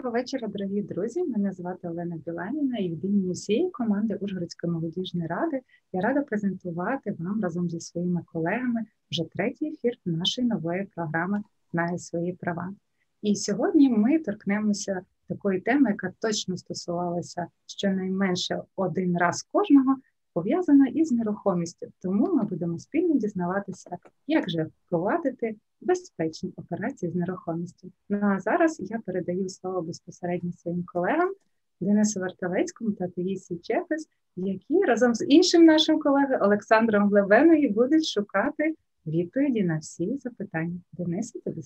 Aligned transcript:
Доброго 0.00 0.18
вечора, 0.18 0.48
дорогі 0.48 0.82
друзі. 0.82 1.24
Мене 1.24 1.52
звати 1.52 1.88
Олена 1.88 2.16
Біланіна 2.26 2.78
і 2.78 2.88
від 2.88 3.04
імені 3.04 3.32
всієї 3.32 3.70
команди 3.70 4.14
Ужгородської 4.20 4.72
молодіжної 4.72 5.26
ради 5.26 5.60
я 5.92 6.00
рада 6.00 6.20
презентувати 6.22 7.16
вам 7.18 7.42
разом 7.42 7.70
зі 7.70 7.80
своїми 7.80 8.22
колегами 8.32 8.80
вже 9.10 9.24
третій 9.24 9.66
ефір 9.66 9.92
нашої 10.04 10.46
нової 10.48 10.88
програми 10.94 11.42
Знає 11.72 11.98
свої 11.98 12.32
права. 12.32 12.74
І 13.22 13.36
сьогодні 13.36 13.88
ми 13.88 14.18
торкнемося 14.18 15.00
такої 15.28 15.60
теми, 15.60 15.90
яка 15.90 16.12
точно 16.20 16.56
стосувалася 16.56 17.46
щонайменше 17.66 18.62
один 18.76 19.18
раз 19.18 19.42
кожного, 19.42 19.96
пов'язана 20.34 20.86
із 20.88 21.12
нерухомістю. 21.12 21.86
Тому 22.02 22.34
ми 22.34 22.44
будемо 22.44 22.78
спільно 22.78 23.14
дізнаватися, 23.14 23.98
як 24.26 24.50
же 24.50 24.66
впровадити 24.86 25.56
безпечні 25.80 26.52
операції 26.56 27.12
з 27.12 27.14
нерухомістю. 27.14 27.92
Ну 28.08 28.18
а 28.22 28.40
зараз 28.40 28.76
я 28.80 29.00
передаю 29.06 29.48
слово 29.48 29.82
безпосередньо 29.82 30.52
своїм 30.52 30.84
колегам 30.86 31.32
Денису 31.80 32.20
Вартовецькому 32.20 32.92
та 32.92 33.08
Таїсі 33.08 33.56
Чепес, 33.56 34.08
які 34.36 34.84
разом 34.84 35.14
з 35.14 35.24
іншим 35.24 35.64
нашим 35.64 36.00
колегою 36.00 36.38
Олександром 36.42 37.08
Глебеною 37.08 37.70
будуть 37.70 38.06
шукати 38.06 38.74
відповіді 39.06 39.62
на 39.62 39.78
всі 39.78 40.18
запитання. 40.18 40.80
Денисе, 40.92 41.40
тобі 41.40 41.60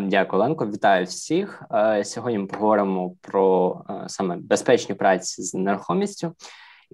Дякую, 0.00 0.42
Оленко. 0.42 0.66
Вітаю 0.66 1.06
всіх. 1.06 1.62
Е, 1.74 2.04
сьогодні 2.04 2.38
ми 2.38 2.46
поговоримо 2.46 3.16
про 3.20 3.76
е, 3.90 4.08
саме 4.08 4.36
безпечні 4.36 4.94
праці 4.94 5.42
з 5.42 5.54
нерухомістю. 5.54 6.32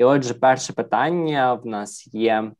І, 0.00 0.04
отже, 0.04 0.34
перше 0.34 0.72
питання 0.72 1.54
в 1.54 1.66
нас 1.66 2.14
є 2.14 2.52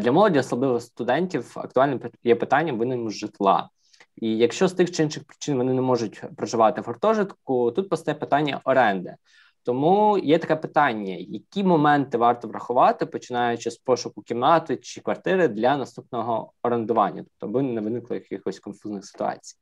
для 0.00 0.12
молоді, 0.12 0.38
особливо 0.38 0.80
студентів, 0.80 1.52
актуальним 1.54 2.00
є 2.24 2.34
питання 2.34 2.72
винайму 2.72 3.10
житла. 3.10 3.70
І 4.16 4.36
якщо 4.36 4.68
з 4.68 4.72
тих 4.72 4.90
чи 4.90 5.02
інших 5.02 5.24
причин 5.24 5.56
вони 5.56 5.72
не 5.72 5.80
можуть 5.80 6.22
проживати 6.36 6.80
в 6.80 6.84
гуртожитку, 6.84 7.72
тут 7.72 7.88
постає 7.88 8.18
питання 8.18 8.60
оренди. 8.64 9.16
Тому 9.62 10.18
є 10.18 10.38
таке 10.38 10.56
питання: 10.56 11.16
які 11.18 11.64
моменти 11.64 12.18
варто 12.18 12.48
врахувати, 12.48 13.06
починаючи 13.06 13.70
з 13.70 13.76
пошуку 13.76 14.22
кімнати 14.22 14.76
чи 14.76 15.00
квартири 15.00 15.48
для 15.48 15.76
наступного 15.76 16.52
орендування, 16.62 17.22
тобто 17.22 17.46
аби 17.46 17.62
не 17.62 17.80
виникло 17.80 18.14
якихось 18.16 18.60
конфузних 18.60 19.04
ситуацій. 19.04 19.56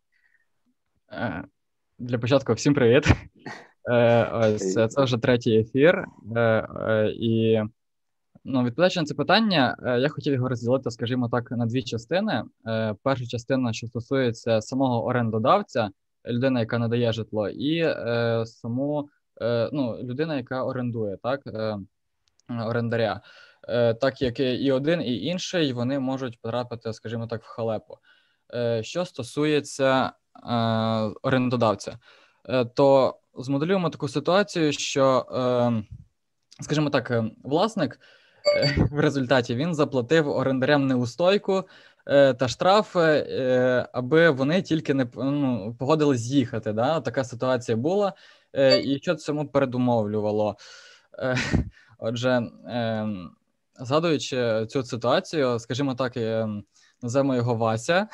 Е, 1.12 1.44
для 1.98 2.18
початку 2.18 2.52
всім 2.52 2.74
привіт. 2.74 3.04
Е, 3.90 4.24
ось 4.24 4.74
це 4.74 5.04
вже 5.04 5.18
третій 5.18 5.56
ефір, 5.56 6.04
е, 6.36 7.08
і 7.14 7.60
ну, 8.44 8.64
відповідаючи 8.64 9.00
на 9.00 9.06
це 9.06 9.14
питання, 9.14 9.76
я 10.00 10.08
хотів 10.08 10.32
його 10.32 10.48
розділити, 10.48 10.90
скажімо 10.90 11.28
так, 11.28 11.50
на 11.50 11.66
дві 11.66 11.82
частини. 11.82 12.44
Перша 13.02 13.26
частина, 13.26 13.72
що 13.72 13.86
стосується 13.86 14.60
самого 14.60 15.04
орендодавця, 15.04 15.90
людина, 16.26 16.60
яка 16.60 16.78
надає 16.78 17.12
житло, 17.12 17.48
і 17.48 17.94
саму 18.46 19.08
ну, 19.72 19.98
людина, 20.02 20.36
яка 20.36 20.64
орендує, 20.64 21.16
так 21.22 21.40
орендаря. 22.48 23.20
Так 24.00 24.22
як 24.22 24.40
і 24.40 24.72
один, 24.72 25.02
і 25.02 25.24
інший, 25.24 25.72
вони 25.72 25.98
можуть 25.98 26.40
потрапити, 26.40 26.92
скажімо 26.92 27.26
так, 27.26 27.42
в 27.42 27.46
халепу. 27.46 27.98
Що 28.80 29.04
стосується 29.04 30.12
орендодавця, 31.22 31.98
то 32.74 33.18
змоделюємо 33.38 33.90
таку 33.90 34.08
ситуацію, 34.08 34.72
що, 34.72 35.26
ем, 35.66 35.86
скажімо 36.60 36.90
так, 36.90 37.10
ем, 37.10 37.32
власник 37.44 38.00
е, 38.56 38.86
в 38.90 39.00
результаті 39.00 39.54
він 39.54 39.74
заплатив 39.74 40.28
орендарям 40.28 40.86
неустойку 40.86 41.64
е, 42.06 42.34
та 42.34 42.48
штраф, 42.48 42.96
е, 42.96 43.88
аби 43.92 44.30
вони 44.30 44.62
тільки 44.62 44.94
не 44.94 45.06
ну, 45.16 45.76
погодились 45.78 46.20
з'їхати. 46.20 46.72
Да? 46.72 47.00
Така 47.00 47.24
ситуація 47.24 47.76
була, 47.76 48.12
і 48.84 48.98
що 49.02 49.14
цьому 49.14 49.48
передумовлювало? 49.48 50.56
Отже, 51.98 52.42
ем, 52.68 53.30
згадуючи 53.80 54.66
цю 54.66 54.82
ситуацію, 54.82 55.58
скажімо 55.58 55.94
так, 55.94 56.16
називаємо 57.02 57.34
його 57.34 57.54
Вася. 57.54 58.08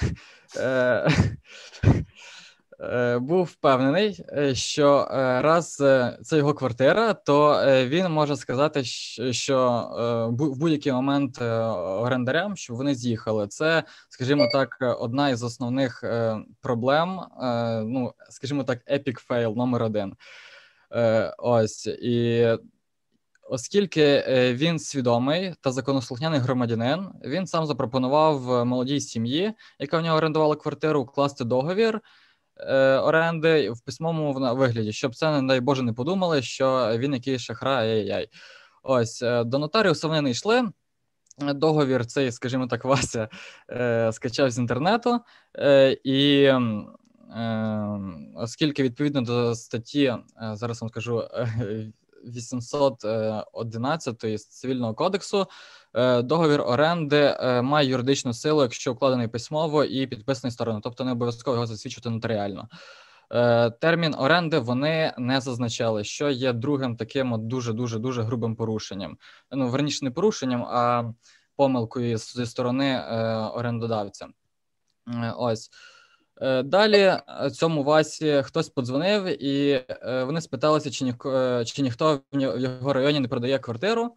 Е, 2.80 3.18
був 3.18 3.44
впевнений, 3.44 4.24
е, 4.32 4.54
що 4.54 5.08
е, 5.10 5.42
раз 5.42 5.76
це 6.22 6.36
його 6.36 6.54
квартира, 6.54 7.14
то 7.14 7.62
він 7.86 8.08
може 8.08 8.36
сказати, 8.36 8.84
що 9.30 9.88
в 10.30 10.56
будь-який 10.56 10.92
момент 10.92 11.42
орендарям, 11.42 12.56
щоб 12.56 12.76
вони 12.76 12.94
з'їхали. 12.94 13.48
Це, 13.48 13.84
скажімо 14.08 14.48
так, 14.52 14.96
одна 15.00 15.28
із 15.28 15.42
основних 15.42 16.04
проблем. 16.60 17.20
Ну, 17.84 18.12
скажімо 18.30 18.64
так, 18.64 18.78
epic 18.90 19.28
fail 19.28 19.56
номер 19.56 19.82
один. 19.82 20.14
Ось 21.38 21.86
і. 21.86 22.46
Оскільки 23.50 24.24
він 24.54 24.78
свідомий 24.78 25.54
та 25.60 25.72
законослухняний 25.72 26.40
громадянин, 26.40 27.08
він 27.24 27.46
сам 27.46 27.66
запропонував 27.66 28.66
молодій 28.66 29.00
сім'ї, 29.00 29.52
яка 29.78 29.98
в 29.98 30.02
нього 30.02 30.16
орендувала 30.16 30.56
квартиру, 30.56 31.00
укласти 31.00 31.44
договір 31.44 32.00
оренди 33.02 33.70
в 33.70 33.80
письмовому 33.80 34.54
вигляді, 34.54 34.92
щоб 34.92 35.14
це, 35.14 35.40
не 35.42 35.48
дай 35.48 35.60
Боже, 35.60 35.82
не 35.82 35.92
подумали, 35.92 36.42
що 36.42 36.92
він 36.98 37.14
якийсь 37.14 37.42
шахра, 37.42 37.76
ай-яй. 37.76 38.28
Ось 38.82 39.22
е, 39.22 39.44
до 39.44 39.58
нотаріуса 39.58 40.08
вони 40.08 40.20
не 40.20 40.30
йшли. 40.30 40.62
Договір 41.38 42.06
цей, 42.06 42.32
скажімо 42.32 42.66
так, 42.66 42.84
Вася 42.84 43.28
е, 43.70 44.12
скачав 44.12 44.50
з 44.50 44.58
інтернету, 44.58 45.20
е, 45.58 45.92
і 46.04 46.42
е, 46.42 46.60
оскільки 48.34 48.82
відповідно 48.82 49.20
до 49.20 49.54
статті, 49.54 50.04
е, 50.04 50.20
зараз 50.52 50.82
вам 50.82 50.88
скажу 50.88 51.22
811 52.28 54.24
з 54.38 54.46
цивільного 54.46 54.94
кодексу, 54.94 55.46
Е, 55.94 56.22
договір 56.22 56.60
оренди 56.60 57.36
е, 57.40 57.62
має 57.62 57.88
юридичну 57.88 58.34
силу, 58.34 58.62
якщо 58.62 58.92
укладений 58.92 59.28
письмово 59.28 59.84
і 59.84 60.06
підписаний 60.06 60.52
стороною, 60.52 60.82
тобто 60.82 61.04
не 61.04 61.12
обов'язково 61.12 61.54
його 61.54 61.66
засвідчити 61.66 62.10
нотаріально. 62.10 62.68
Е, 63.32 63.70
термін 63.70 64.14
оренди 64.18 64.58
вони 64.58 65.14
не 65.18 65.40
зазначали, 65.40 66.04
що 66.04 66.30
є 66.30 66.52
другим 66.52 66.96
таким 66.96 67.48
дуже 67.48 67.72
дуже 67.72 67.98
дуже 67.98 68.22
грубим 68.22 68.56
порушенням. 68.56 69.18
Ну 69.50 69.68
верніше 69.68 70.04
не 70.04 70.10
порушенням, 70.10 70.64
а 70.64 71.12
помилкою 71.56 72.18
зі 72.18 72.46
сторони 72.46 73.00
орендодавця. 73.54 74.26
Ось. 75.36 75.70
Далі 76.64 77.12
цьому 77.52 77.82
Васі 77.82 78.42
хтось 78.44 78.68
подзвонив, 78.68 79.44
і 79.44 79.84
вони 80.24 80.40
спиталися, 80.40 80.90
чи 80.90 81.04
ні, 81.04 81.14
чи 81.64 81.82
ніхто 81.82 82.20
в 82.32 82.60
його 82.60 82.92
районі 82.92 83.20
не 83.20 83.28
продає 83.28 83.58
квартиру. 83.58 84.14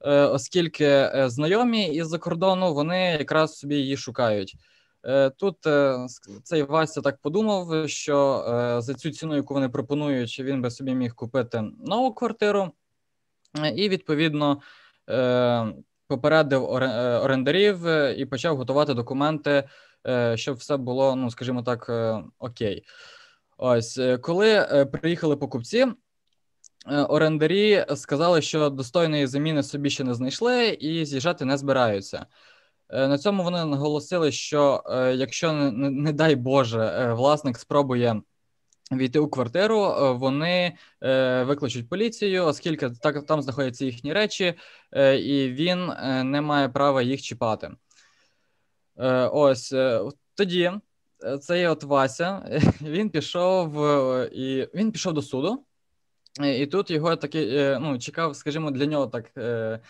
Е, 0.00 0.24
оскільки 0.24 0.84
е, 0.84 1.24
знайомі 1.26 1.86
із-за 1.86 2.18
кордону 2.18 2.74
вони 2.74 3.16
якраз 3.18 3.58
собі 3.58 3.76
її 3.76 3.96
шукають. 3.96 4.56
Е, 5.04 5.30
тут 5.30 5.56
цей 6.42 6.62
Вася 6.62 7.00
так 7.00 7.18
подумав, 7.18 7.88
що 7.88 8.44
за 8.82 8.94
цю 8.94 9.10
ціну, 9.10 9.36
яку 9.36 9.54
вони 9.54 9.68
пропонують, 9.68 10.40
він 10.40 10.62
би 10.62 10.70
собі 10.70 10.94
міг 10.94 11.14
купити 11.14 11.64
нову 11.86 12.14
квартиру, 12.14 12.70
і 13.74 13.88
відповідно 13.88 14.60
попередив 16.06 16.64
орендарів 16.64 17.86
і 18.18 18.26
почав 18.26 18.56
готувати 18.56 18.94
документи, 18.94 19.68
щоб 20.34 20.56
все 20.56 20.76
було, 20.76 21.16
ну 21.16 21.30
скажімо 21.30 21.62
так, 21.62 21.90
окей. 22.38 22.84
Ось 23.56 24.00
коли 24.20 24.86
приїхали 24.92 25.36
покупці. 25.36 25.86
Е, 26.86 27.02
орендарі 27.02 27.84
сказали, 27.96 28.42
що 28.42 28.70
достойної 28.70 29.26
заміни 29.26 29.62
собі 29.62 29.90
ще 29.90 30.04
не 30.04 30.14
знайшли 30.14 30.68
і 30.68 31.04
з'їжджати 31.04 31.44
не 31.44 31.56
збираються. 31.56 32.26
Е, 32.88 33.08
на 33.08 33.18
цьому 33.18 33.42
вони 33.42 33.64
наголосили, 33.64 34.32
що 34.32 34.82
е, 34.86 35.14
якщо 35.14 35.52
не 35.72 36.12
дай 36.12 36.36
Боже, 36.36 37.12
власник 37.16 37.58
спробує 37.58 38.22
війти 38.92 39.18
у 39.18 39.28
квартиру, 39.28 40.16
вони 40.18 40.76
викличуть 41.46 41.88
поліцію, 41.88 42.44
оскільки 42.44 42.90
так 42.90 43.26
там 43.26 43.42
знаходяться 43.42 43.84
їхні 43.84 44.12
речі, 44.12 44.54
і 45.18 45.48
він 45.48 45.86
не 46.30 46.40
має 46.40 46.68
права 46.68 47.02
їх 47.02 47.22
чіпати. 47.22 47.70
Ось 49.32 49.74
тоді 50.34 50.72
цей 51.40 51.66
от 51.66 51.84
Вася 51.84 52.60
він 52.82 53.10
пішов 53.10 53.74
і 54.32 54.68
він 54.74 54.92
пішов 54.92 55.12
до 55.12 55.22
суду. 55.22 55.64
І 56.38 56.66
тут 56.66 56.90
його 56.90 57.16
такий, 57.16 57.56
е, 57.56 57.78
ну, 57.80 57.98
чекав, 57.98 58.36
скажімо, 58.36 58.70
для 58.70 58.86
нього 58.86 59.06
так 59.06 59.30
е, 59.36 59.80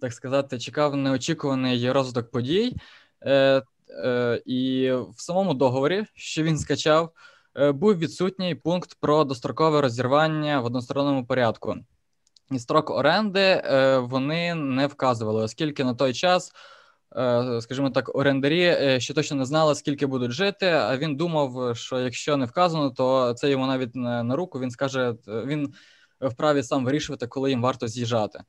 так 0.00 0.12
сказати, 0.12 0.58
чекав 0.58 0.96
неочікуваний 0.96 1.92
розвиток 1.92 2.30
подій. 2.30 2.76
Е, 3.22 3.62
і 4.46 4.92
в 4.92 5.20
самому 5.20 5.54
договорі, 5.54 6.04
що 6.14 6.42
він 6.42 6.58
скачав, 6.58 7.10
був 7.74 7.96
відсутній 7.96 8.54
пункт 8.54 8.96
про 9.00 9.24
дострокове 9.24 9.80
розірвання 9.80 10.60
в 10.60 10.64
односторонньому 10.64 11.26
порядку. 11.26 11.76
І 12.50 12.58
строк 12.58 12.90
оренди 12.90 13.62
вони 14.00 14.54
не 14.54 14.86
вказували, 14.86 15.42
оскільки 15.42 15.84
на 15.84 15.94
той 15.94 16.14
час 16.14 16.52
скажімо 17.60 17.90
так, 17.90 18.16
орендарі 18.16 18.96
ще 19.00 19.14
точно 19.14 19.36
не 19.36 19.44
знали, 19.44 19.74
скільки 19.74 20.06
будуть 20.06 20.30
жити. 20.30 20.66
А 20.66 20.96
він 20.96 21.16
думав, 21.16 21.76
що 21.76 22.00
якщо 22.00 22.36
не 22.36 22.44
вказано, 22.44 22.90
то 22.90 23.34
це 23.34 23.50
йому 23.50 23.66
навіть 23.66 23.94
на 23.94 24.36
руку. 24.36 24.60
Він 24.60 24.70
скаже, 24.70 25.14
він 25.26 25.74
вправі 26.20 26.62
сам 26.62 26.84
вирішувати, 26.84 27.26
коли 27.26 27.50
їм 27.50 27.62
варто 27.62 27.88
з'їжджати. 27.88 28.40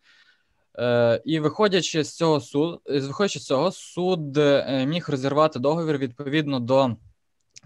І 1.26 1.40
виходячи 1.40 2.04
з 2.04 2.16
цього 2.16 2.40
суд, 2.40 2.82
виходячи 2.86 3.40
з 3.40 3.46
цього, 3.46 3.72
суд 3.72 4.38
міг 4.86 5.10
розірвати 5.10 5.60
договір 5.60 5.98
відповідно 5.98 6.60
до 6.60 6.96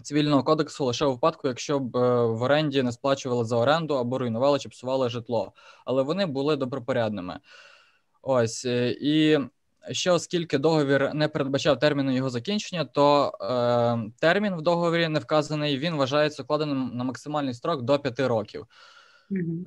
цивільного 0.02 0.44
кодексу 0.44 0.84
лише 0.84 1.04
у 1.04 1.12
випадку, 1.12 1.48
якщо 1.48 1.78
б 1.78 1.98
в 2.26 2.42
оренді 2.42 2.82
не 2.82 2.92
сплачували 2.92 3.44
за 3.44 3.56
оренду 3.56 3.94
або 3.94 4.18
руйнували 4.18 4.58
чи 4.58 4.68
псували 4.68 5.08
житло, 5.08 5.52
але 5.84 6.02
вони 6.02 6.26
були 6.26 6.56
добропорядними. 6.56 7.38
Ось 8.22 8.64
і 9.00 9.38
ще 9.90 10.10
оскільки 10.10 10.58
договір 10.58 11.14
не 11.14 11.28
передбачав 11.28 11.78
терміну 11.78 12.16
його 12.16 12.30
закінчення, 12.30 12.84
то 12.84 13.32
е, 13.40 14.10
термін 14.20 14.56
в 14.56 14.62
договорі 14.62 15.08
не 15.08 15.18
вказаний. 15.18 15.78
Він 15.78 15.94
вважається 15.94 16.42
укладеним 16.42 16.90
на 16.94 17.04
максимальний 17.04 17.54
строк 17.54 17.82
до 17.82 17.98
5 17.98 18.20
років. 18.20 18.66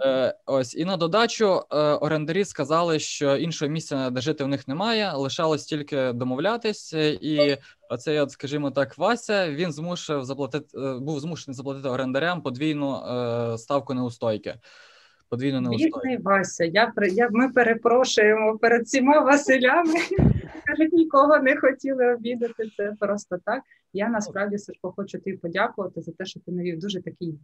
Е, 0.01 0.35
Ось 0.45 0.75
і 0.75 0.85
на 0.85 0.97
додачу 0.97 1.63
е, 1.71 1.77
орендарі 1.77 2.45
сказали, 2.45 3.00
що 3.00 3.35
іншого 3.35 3.71
місця, 3.71 4.09
де 4.09 4.21
жити 4.21 4.44
в 4.44 4.47
них 4.47 4.68
немає, 4.68 5.13
лишалось 5.13 5.65
тільки 5.65 6.12
домовлятись, 6.13 6.94
і 6.94 7.57
оцей, 7.89 8.19
от, 8.19 8.31
скажімо 8.31 8.71
так, 8.71 8.97
Вася 8.97 9.51
він 9.51 9.71
змушив 9.71 10.25
заплатити, 10.25 10.77
е, 10.77 11.00
був 11.00 11.19
змушений 11.19 11.56
заплатити 11.56 11.89
орендарям 11.89 12.41
подвійну 12.41 12.95
е, 12.95 13.57
ставку 13.57 13.94
неустойки. 13.94 14.56
Неустойку. 15.61 15.99
Бідний 15.99 16.17
Вася. 16.17 16.65
Я 16.65 16.93
я 17.11 17.29
ми 17.31 17.49
перепрошуємо 17.49 18.57
перед 18.57 18.87
цими 18.87 19.19
Василями. 19.19 19.93
Кажуть, 20.65 20.93
нікого 20.93 21.39
не 21.39 21.57
хотіли 21.57 22.13
обідати. 22.13 22.71
Це 22.77 22.93
просто 22.99 23.37
так. 23.45 23.63
Я 23.93 24.09
насправді 24.09 24.57
Сашко, 24.57 24.93
хочу 24.97 25.19
тобі 25.19 25.37
подякувати 25.37 26.01
за 26.01 26.11
те, 26.11 26.25
що 26.25 26.39
ти 26.39 26.51
навів 26.51 26.79
дуже 26.79 27.01
такий 27.01 27.39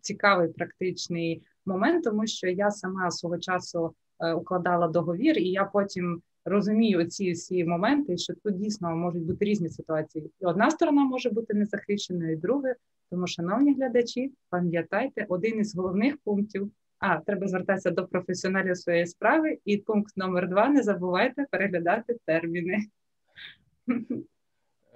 цікавий 0.00 0.48
практичний 0.48 1.42
момент, 1.66 2.04
тому 2.04 2.26
що 2.26 2.48
я 2.48 2.70
сама 2.70 3.10
свого 3.10 3.38
часу 3.38 3.94
е, 4.20 4.32
укладала 4.32 4.88
договір, 4.88 5.38
і 5.38 5.48
я 5.48 5.64
потім 5.64 6.22
розумію 6.44 7.04
ці 7.04 7.32
всі 7.32 7.64
моменти, 7.64 8.16
що 8.16 8.34
тут 8.44 8.58
дійсно 8.58 8.96
можуть 8.96 9.22
бути 9.22 9.44
різні 9.44 9.68
ситуації. 9.68 10.30
І 10.40 10.44
одна 10.44 10.70
сторона 10.70 11.04
може 11.04 11.30
бути 11.30 11.54
незахищеною, 11.54 12.32
і 12.32 12.36
друга. 12.36 12.74
Тому, 13.10 13.26
шановні 13.26 13.74
глядачі, 13.74 14.32
пам'ятайте, 14.50 15.26
один 15.28 15.58
із 15.58 15.76
головних 15.76 16.16
пунктів. 16.24 16.70
А, 17.00 17.16
треба 17.16 17.48
звертатися 17.48 17.90
до 17.90 18.06
професіоналів 18.06 18.76
своєї 18.76 19.06
справи. 19.06 19.58
І 19.64 19.76
пункт 19.76 20.16
номер 20.16 20.48
два: 20.48 20.68
не 20.68 20.82
забувайте 20.82 21.46
переглядати 21.50 22.16
терміни. 22.26 22.78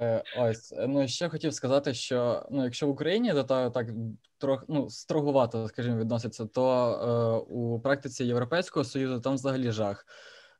Е, 0.00 0.22
ось 0.38 0.74
ну 0.88 1.08
ще 1.08 1.28
хотів 1.28 1.54
сказати, 1.54 1.94
що 1.94 2.46
ну, 2.50 2.64
якщо 2.64 2.86
в 2.86 2.90
Україні 2.90 3.32
до 3.32 3.44
того 3.44 3.70
так 3.70 3.88
трохи 4.38 4.64
ну 4.68 4.90
строгувато, 4.90 5.68
скажімо, 5.68 5.98
відноситься, 5.98 6.46
то 6.46 6.90
е, 7.48 7.52
у 7.54 7.80
практиці 7.80 8.24
Європейського 8.24 8.84
союзу 8.84 9.20
там 9.20 9.34
взагалі 9.34 9.70
жах. 9.70 10.06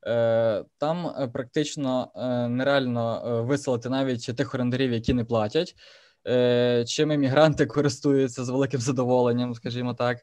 Е, 0.07 0.63
Там 0.77 1.07
е, 1.07 1.27
практично 1.27 2.11
е, 2.15 2.49
нереально 2.49 3.23
е, 3.27 3.41
виселити 3.41 3.89
навіть 3.89 4.35
тих 4.37 4.55
орендарів, 4.55 4.91
які 4.91 5.13
не 5.13 5.25
платять. 5.25 5.75
Е, 6.27 6.85
Чим 6.87 7.11
іммігранти 7.11 7.65
користуються 7.65 8.43
з 8.43 8.49
великим 8.49 8.79
задоволенням, 8.79 9.53
скажімо 9.53 9.93
так. 9.93 10.17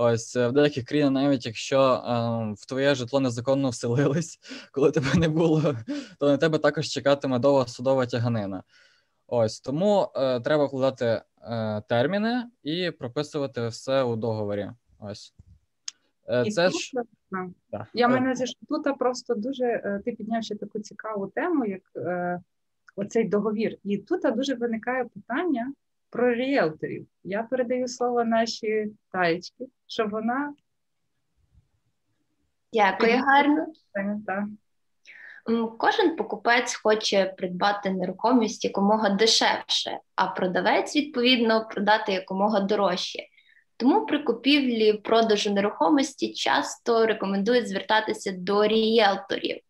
Ось 0.00 0.36
в 0.36 0.52
деяких 0.52 0.84
країнах, 0.84 1.12
навіть 1.12 1.46
якщо 1.46 1.80
е, 1.80 2.54
в 2.58 2.66
твоє 2.66 2.94
житло 2.94 3.20
незаконно 3.20 3.70
вселились, 3.70 4.38
коли 4.72 4.90
тебе 4.90 5.14
не 5.14 5.28
було, 5.28 5.76
то 6.18 6.26
на 6.26 6.36
тебе 6.36 6.58
також 6.58 6.86
чекатиме 6.86 7.38
довга 7.38 7.66
судова 7.66 8.06
тяганина. 8.06 8.62
Ось 9.26 9.60
тому 9.60 10.08
е, 10.16 10.40
треба 10.40 10.64
вкладати 10.64 11.22
е, 11.42 11.82
терміни 11.88 12.44
і 12.62 12.90
прописувати 12.90 13.68
все 13.68 14.02
у 14.02 14.16
договорі. 14.16 14.70
Ось 14.98 15.34
е, 16.28 16.44
це 16.50 16.70
ж 16.70 16.92
да. 17.70 17.86
я 17.94 18.08
мене 18.08 18.34
зі 18.34 18.44
тут 18.68 18.98
просто 18.98 19.34
дуже 19.34 19.64
е, 19.64 20.00
ти 20.04 20.12
підняв 20.12 20.42
ще 20.42 20.54
таку 20.54 20.78
цікаву 20.78 21.26
тему, 21.26 21.66
як 21.66 21.82
е, 21.96 22.40
оцей 22.96 23.28
договір, 23.28 23.78
і 23.84 23.98
тут 23.98 24.20
дуже 24.36 24.54
виникає 24.54 25.04
питання 25.04 25.72
про 26.10 26.34
ріелторів. 26.34 27.06
Я 27.24 27.42
передаю 27.42 27.88
слово 27.88 28.24
нашій 28.24 28.92
таєчки, 29.12 29.66
щоб 29.88 30.10
вона. 30.10 30.54
Дякую, 32.72 33.18
гарно. 33.18 33.66
Так. 34.26 34.44
Кожен 35.78 36.16
покупець 36.16 36.74
хоче 36.74 37.34
придбати 37.38 37.90
нерухомість 37.90 38.64
якомога 38.64 39.10
дешевше, 39.10 39.98
а 40.14 40.26
продавець, 40.26 40.96
відповідно, 40.96 41.68
продати 41.68 42.12
якомога 42.12 42.60
дорожче. 42.60 43.18
Тому 43.76 44.06
при 44.06 44.18
купівлі 44.18 44.92
продажу 44.92 45.52
нерухомості 45.52 46.32
часто 46.32 47.06
рекомендують 47.06 47.68
звертатися 47.68 48.32
до 48.32 48.66
ріелторів. 48.66 49.60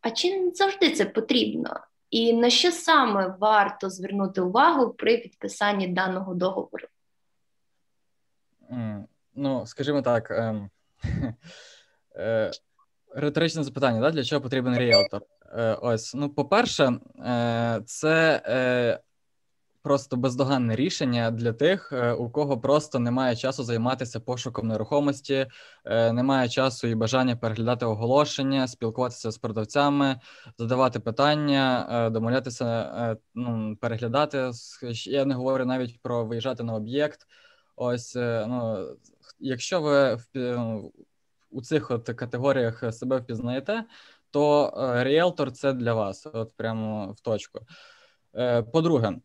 А 0.00 0.10
чи 0.10 0.40
не 0.40 0.50
завжди 0.50 0.90
це 0.90 1.04
потрібно? 1.04 1.80
І 2.10 2.32
на 2.32 2.50
що 2.50 2.72
саме 2.72 3.36
варто 3.40 3.90
звернути 3.90 4.40
увагу 4.40 4.90
при 4.90 5.18
підписанні 5.18 5.88
даного 5.88 6.34
договору? 6.34 6.86
Ну, 9.38 9.66
скажімо 9.66 10.02
так, 10.02 10.30
ем, 10.30 10.70
е, 12.16 12.50
риторичне 13.14 13.64
запитання, 13.64 14.00
да? 14.00 14.10
для 14.10 14.24
чого 14.24 14.42
потрібен 14.42 14.78
ріелтор? 14.78 15.22
Е, 15.56 15.76
ось, 15.82 16.14
ну, 16.14 16.30
по-перше, 16.30 16.92
е, 17.26 17.80
це 17.86 18.42
просто 19.88 20.16
бездоганне 20.16 20.76
рішення 20.76 21.30
для 21.30 21.52
тих, 21.52 21.92
е, 21.92 22.12
у 22.12 22.30
кого 22.30 22.60
просто 22.60 22.98
немає 22.98 23.36
часу 23.36 23.64
займатися 23.64 24.20
пошуком 24.20 24.68
нерухомості, 24.68 25.46
е, 25.84 26.12
немає 26.12 26.48
часу 26.48 26.88
і 26.88 26.94
бажання 26.94 27.36
переглядати 27.36 27.86
оголошення, 27.86 28.68
спілкуватися 28.68 29.30
з 29.30 29.38
продавцями, 29.38 30.20
задавати 30.58 31.00
питання, 31.00 31.88
е, 31.90 32.10
домовлятися, 32.10 33.16
ну 33.34 33.76
переглядати. 33.80 34.50
Я 34.92 35.24
не 35.24 35.34
говорю 35.34 35.64
навіть 35.64 36.02
про 36.02 36.24
виїжджати 36.24 36.62
на 36.62 36.74
об'єкт. 36.74 37.20
Ось 37.76 38.14
ну, 38.16 38.88
якщо 39.40 39.80
ви 39.80 40.18
ну, 40.34 40.92
у 41.50 41.62
цих 41.62 41.90
от 41.90 42.08
категоріях 42.08 42.94
себе 42.94 43.18
впізнаєте, 43.18 43.84
то 44.30 44.72
ріелтор 45.04 45.52
це 45.52 45.72
для 45.72 45.94
вас, 45.94 46.26
от 46.32 46.52
прямо 46.56 47.12
в 47.12 47.20
точку. 47.20 47.60
По-друге, 48.72 49.18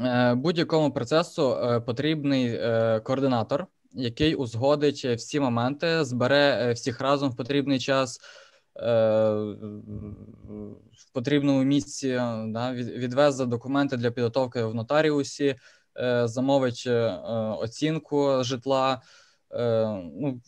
Е, 0.00 0.34
будь-якому 0.34 0.92
процесу 0.92 1.56
е, 1.56 1.80
потрібний 1.80 2.46
е, 2.46 3.00
координатор, 3.00 3.66
який 3.92 4.34
узгодить 4.34 5.04
всі 5.04 5.40
моменти, 5.40 6.04
збере 6.04 6.72
всіх 6.72 7.00
разом 7.00 7.30
в 7.30 7.36
потрібний 7.36 7.78
час. 7.78 8.20
В 8.74 9.56
потрібному 11.12 11.64
місці 11.64 12.08
да, 12.46 12.72
відвезе 12.72 13.46
документи 13.46 13.96
для 13.96 14.10
підготовки 14.10 14.64
в 14.64 14.74
нотаріусі, 14.74 15.56
замовить 16.24 16.88
оцінку 17.58 18.44
житла. 18.44 19.02
Ну, 19.52 20.40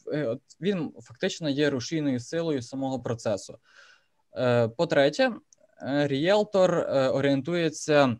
Він 0.61 0.93
фактично 1.03 1.49
є 1.49 1.71
рушійною 1.71 2.21
силою 2.21 2.63
самого 2.63 3.01
процесу. 3.01 3.59
По-третє, 4.77 5.33
ріелтор 6.07 6.75
орієнтується 7.13 8.17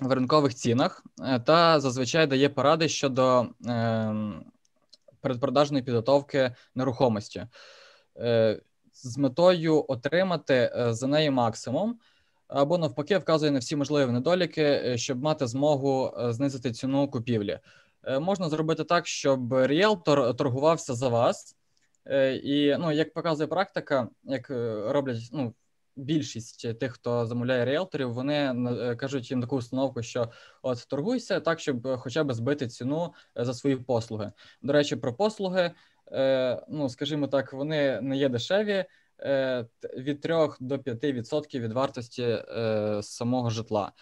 в 0.00 0.12
ринкових 0.12 0.54
цінах 0.54 1.04
е, 1.22 1.40
та 1.40 1.80
зазвичай 1.80 2.26
дає 2.26 2.48
поради 2.48 2.88
щодо 2.88 3.46
е, 3.66 4.14
передпродажної 5.20 5.84
підготовки 5.84 6.54
нерухомості 6.74 7.46
е, 8.16 8.60
з 8.92 9.18
метою 9.18 9.84
отримати 9.88 10.72
за 10.90 11.06
неї 11.06 11.30
максимум. 11.30 11.98
Або 12.48 12.78
навпаки, 12.78 13.18
вказує 13.18 13.50
на 13.52 13.58
всі 13.58 13.76
можливі 13.76 14.10
недоліки, 14.10 14.94
щоб 14.98 15.22
мати 15.22 15.46
змогу 15.46 16.14
знизити 16.16 16.72
ціну 16.72 17.08
купівлі. 17.08 17.58
Можна 18.20 18.48
зробити 18.48 18.84
так, 18.84 19.06
щоб 19.06 19.66
ріелтор 19.66 20.36
торгувався 20.36 20.94
за 20.94 21.08
вас, 21.08 21.56
і 22.42 22.76
ну, 22.78 22.92
як 22.92 23.12
показує 23.12 23.46
практика, 23.46 24.08
як 24.24 24.50
роблять 24.90 25.28
ну, 25.32 25.54
більшість 25.96 26.78
тих, 26.78 26.92
хто 26.92 27.26
замовляє 27.26 27.64
ріелторів, 27.64 28.12
вони 28.12 28.34
е, 28.34 28.96
кажуть 28.96 29.30
їм 29.30 29.40
таку 29.40 29.56
установку, 29.56 30.02
що 30.02 30.30
от 30.62 30.86
торгуйся 30.88 31.40
так, 31.40 31.60
щоб 31.60 31.98
хоча 31.98 32.24
б 32.24 32.32
збити 32.32 32.66
ціну 32.68 33.14
е, 33.38 33.44
за 33.44 33.54
свої 33.54 33.76
послуги. 33.76 34.32
До 34.62 34.72
речі, 34.72 34.96
про 34.96 35.14
послуги, 35.14 35.70
е, 36.12 36.62
ну 36.68 36.88
скажімо 36.88 37.26
так, 37.26 37.52
вони 37.52 38.00
не 38.00 38.16
є 38.16 38.28
дешеві. 38.28 38.84
Від 39.96 40.20
3 40.20 40.48
до 40.60 40.76
5% 40.76 41.60
від 41.60 41.72
вартості 41.72 42.44
самого 43.02 43.50
житла. 43.50 43.92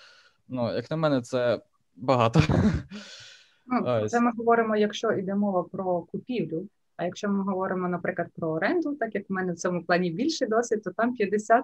Ну, 0.48 0.74
як 0.74 0.90
на 0.90 0.96
мене, 0.96 1.22
це 1.22 1.60
багато. 1.96 2.42
Ну, 3.70 4.08
Це 4.08 4.20
ми 4.20 4.32
говоримо, 4.36 4.76
якщо 4.76 5.12
йде 5.12 5.34
мова 5.34 5.62
про 5.62 6.00
купівлю. 6.00 6.68
А 6.96 7.04
якщо 7.04 7.28
ми 7.28 7.44
говоримо, 7.44 7.88
наприклад, 7.88 8.28
про 8.36 8.48
оренду, 8.48 8.94
так 8.94 9.14
як 9.14 9.30
в 9.30 9.32
мене 9.32 9.52
в 9.52 9.56
цьому 9.56 9.84
плані 9.84 10.10
більший 10.10 10.48
досвід, 10.48 10.82
то 10.82 10.90
там 10.90 11.14
50%. 11.20 11.62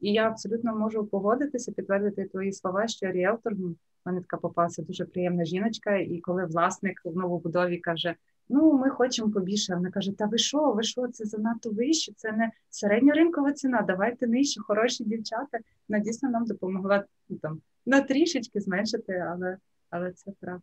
І 0.00 0.12
я 0.12 0.28
абсолютно 0.28 0.76
можу 0.76 1.06
погодитися, 1.06 1.72
підтвердити 1.72 2.24
твої 2.24 2.52
слова, 2.52 2.88
що 2.88 3.10
ріелтор 3.10 3.52
ну, 3.58 3.76
мене 4.04 4.20
така 4.20 4.36
попалася 4.36 4.82
дуже 4.82 5.04
приємна 5.04 5.44
жіночка, 5.44 5.96
і 5.96 6.18
коли 6.18 6.44
власник 6.44 7.00
в 7.04 7.16
новобудові 7.16 7.78
каже: 7.78 8.14
Ну, 8.48 8.72
ми 8.72 8.90
хочемо 8.90 9.30
побільше. 9.30 9.74
Вона 9.74 9.90
каже: 9.90 10.12
Та 10.12 10.26
ви 10.26 10.38
що, 10.38 10.72
ви 10.72 10.82
що, 10.82 11.08
це 11.08 11.24
занадто 11.24 11.70
вище? 11.70 12.12
Це 12.16 12.32
не 12.32 12.50
середньоринкова 12.70 13.52
ціна. 13.52 13.82
Давайте 13.82 14.26
нижче, 14.26 14.60
хороші 14.60 15.04
дівчата. 15.04 15.58
Вона 15.88 16.04
дійсно 16.04 16.30
нам 16.30 16.44
допомогла 16.44 17.04
ну, 17.28 17.36
там 17.36 17.60
на 17.86 18.00
трішечки 18.00 18.60
зменшити, 18.60 19.12
але 19.12 19.56
але 19.90 20.12
це 20.12 20.32
правда. 20.40 20.62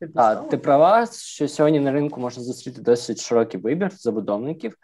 Ти 0.00 0.08
а, 0.14 0.34
ти 0.34 0.58
права, 0.58 1.06
що 1.06 1.48
сьогодні 1.48 1.80
на 1.80 1.92
ринку 1.92 2.20
можна 2.20 2.42
зустріти 2.42 2.80
досить 2.80 3.20
широкий 3.20 3.60
вибір 3.60 3.90
забудовників, 3.92 4.76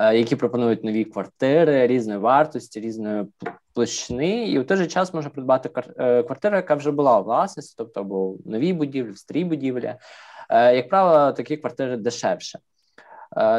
е, 0.00 0.16
які 0.18 0.36
пропонують 0.36 0.84
нові 0.84 1.04
квартири 1.04 1.86
різної 1.86 2.18
вартості, 2.18 2.80
різної 2.80 3.26
площини, 3.74 4.48
і 4.48 4.58
в 4.58 4.66
той 4.66 4.76
же 4.76 4.86
час 4.86 5.14
можна 5.14 5.30
придбати 5.30 5.70
е, 5.98 6.22
квартиру, 6.22 6.56
яка 6.56 6.74
вже 6.74 6.90
була 6.90 7.20
у 7.20 7.24
власності, 7.24 7.74
тобто 7.78 8.00
або 8.00 8.30
в 8.30 8.38
новій 8.44 8.72
будівлі, 8.72 9.10
в 9.10 9.18
старій 9.18 9.44
будівлі. 9.44 9.94
Е, 10.50 10.76
як 10.76 10.88
правило, 10.88 11.32
такі 11.32 11.56
квартири 11.56 11.96
дешевше. 11.96 12.58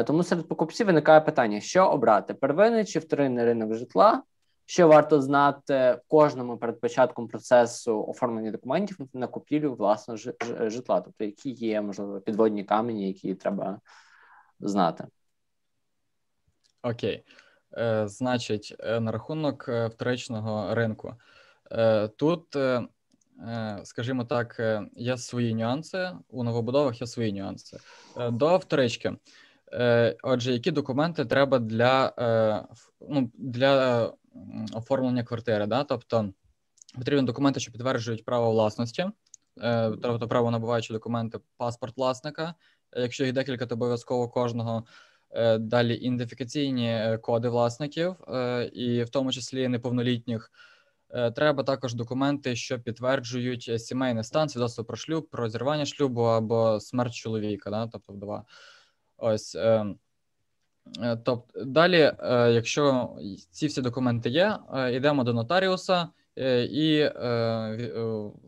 Тому 0.06 0.22
серед 0.22 0.48
покупців 0.48 0.86
виникає 0.86 1.20
питання: 1.20 1.60
що 1.60 1.86
обрати: 1.86 2.34
первинний 2.34 2.84
чи 2.84 2.98
вторинний 2.98 3.44
ринок 3.44 3.74
житла, 3.74 4.22
що 4.70 4.88
варто 4.88 5.22
знати 5.22 6.00
кожному 6.08 6.58
перед 6.58 6.80
початком 6.80 7.28
процесу 7.28 8.04
оформлення 8.08 8.50
документів 8.50 8.98
на 9.12 9.26
купівлю 9.26 9.74
власного 9.74 10.18
житла, 10.70 11.00
тобто 11.00 11.24
які 11.24 11.50
є 11.50 11.80
можливо 11.80 12.20
підводні 12.20 12.64
камені, 12.64 13.06
які 13.06 13.34
треба 13.34 13.80
знати. 14.60 15.04
Окей, 16.82 17.24
Е, 17.76 18.08
значить, 18.08 18.76
е, 18.80 19.00
на 19.00 19.12
рахунок 19.12 19.68
е, 19.68 19.86
вторичного 19.86 20.74
ринку 20.74 21.14
е, 21.72 22.08
тут, 22.08 22.56
е, 22.56 22.82
е 23.48 23.80
скажімо 23.84 24.24
так, 24.24 24.60
є 24.96 25.16
свої 25.16 25.54
нюанси 25.54 26.10
у 26.28 26.44
новобудовах. 26.44 27.00
Є 27.00 27.06
свої 27.06 27.32
нюанси 27.32 27.76
до 28.30 28.56
вторички. 28.56 29.16
Отже, 30.22 30.52
які 30.52 30.70
документи 30.70 31.24
треба 31.24 31.58
для 31.58 32.12
ну, 33.08 33.30
для 33.34 34.12
оформлення 34.72 35.24
квартири? 35.24 35.66
Да? 35.66 35.84
Тобто 35.84 36.32
потрібні 36.94 37.26
документи, 37.26 37.60
що 37.60 37.72
підтверджують 37.72 38.24
право 38.24 38.50
власності, 38.50 39.06
тобто 40.02 40.28
право 40.28 40.50
набуваючи 40.50 40.92
документи, 40.92 41.38
паспорт 41.56 41.96
власника. 41.96 42.54
Якщо 42.96 43.24
їх 43.24 43.32
декілька, 43.32 43.66
то 43.66 43.74
обов'язково 43.74 44.28
кожного 44.28 44.84
Е, 45.30 45.58
далі 45.58 45.94
ідентифікаційні 45.94 46.88
е, 46.88 47.18
коди 47.18 47.48
власників, 47.48 48.16
е, 48.28 48.64
і 48.72 49.02
в 49.02 49.08
тому 49.08 49.32
числі 49.32 49.68
неповнолітніх. 49.68 50.50
Треба 51.34 51.62
також 51.62 51.94
документи, 51.94 52.56
що 52.56 52.80
підтверджують 52.80 53.82
сімейний 53.82 54.24
стан, 54.24 54.48
свідоцтво 54.48 54.84
про 54.84 54.96
шлюб, 54.96 55.28
про 55.30 55.48
зірвання 55.48 55.86
шлюбу 55.86 56.22
або 56.22 56.80
смерть 56.80 57.14
чоловіка, 57.14 57.70
да? 57.70 57.86
тобто 57.86 58.12
вдова. 58.12 58.44
Ось. 59.16 59.56
Тобто, 61.24 61.64
далі, 61.64 62.12
якщо 62.54 63.10
ці 63.50 63.66
всі 63.66 63.82
документи 63.82 64.30
є, 64.30 64.58
йдемо 64.92 65.24
до 65.24 65.32
нотаріуса 65.32 66.08
і 66.70 67.08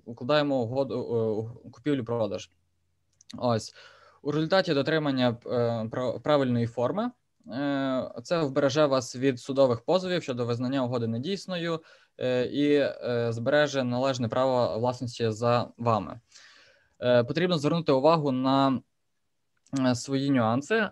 укладаємо 0.05 0.63
угоду 0.63 1.61
купівлю-продаж. 1.73 2.51
Ось. 3.39 3.75
У 4.23 4.33
результаті 4.33 4.75
дотримання 4.75 5.37
е, 5.47 6.19
правильної 6.23 6.67
форми 6.67 7.11
е, 7.49 8.11
це 8.23 8.43
вбереже 8.43 8.87
вас 8.87 9.17
від 9.17 9.41
судових 9.41 9.81
позовів 9.81 10.23
щодо 10.23 10.47
визнання 10.47 10.85
угоди 10.85 11.07
недійсною 11.07 11.81
е, 12.19 12.45
і 12.45 12.89
збереже 13.33 13.85
належне 13.85 14.29
право 14.29 14.79
власності 14.79 15.31
за 15.31 15.69
вами. 15.79 16.21
Потрібно 16.99 17.59
звернути 17.59 17.93
увагу 17.93 18.33
на 18.33 18.81
свої 19.95 20.31
нюанси. 20.31 20.89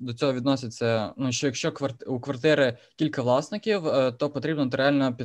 До 0.00 0.14
цього 0.14 0.32
відноситься. 0.32 1.12
Ну 1.16 1.32
що 1.32 1.46
якщо 1.46 1.72
у 2.06 2.20
квартири 2.20 2.78
кілька 2.96 3.22
власників, 3.22 3.82
то 4.18 4.30
потрібно 4.30 4.64
нотаріально 4.64 5.16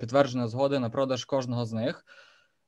підтверджена 0.00 0.48
згоди 0.48 0.78
на 0.78 0.90
продаж 0.90 1.24
кожного 1.24 1.64
з 1.64 1.72
них. 1.72 2.04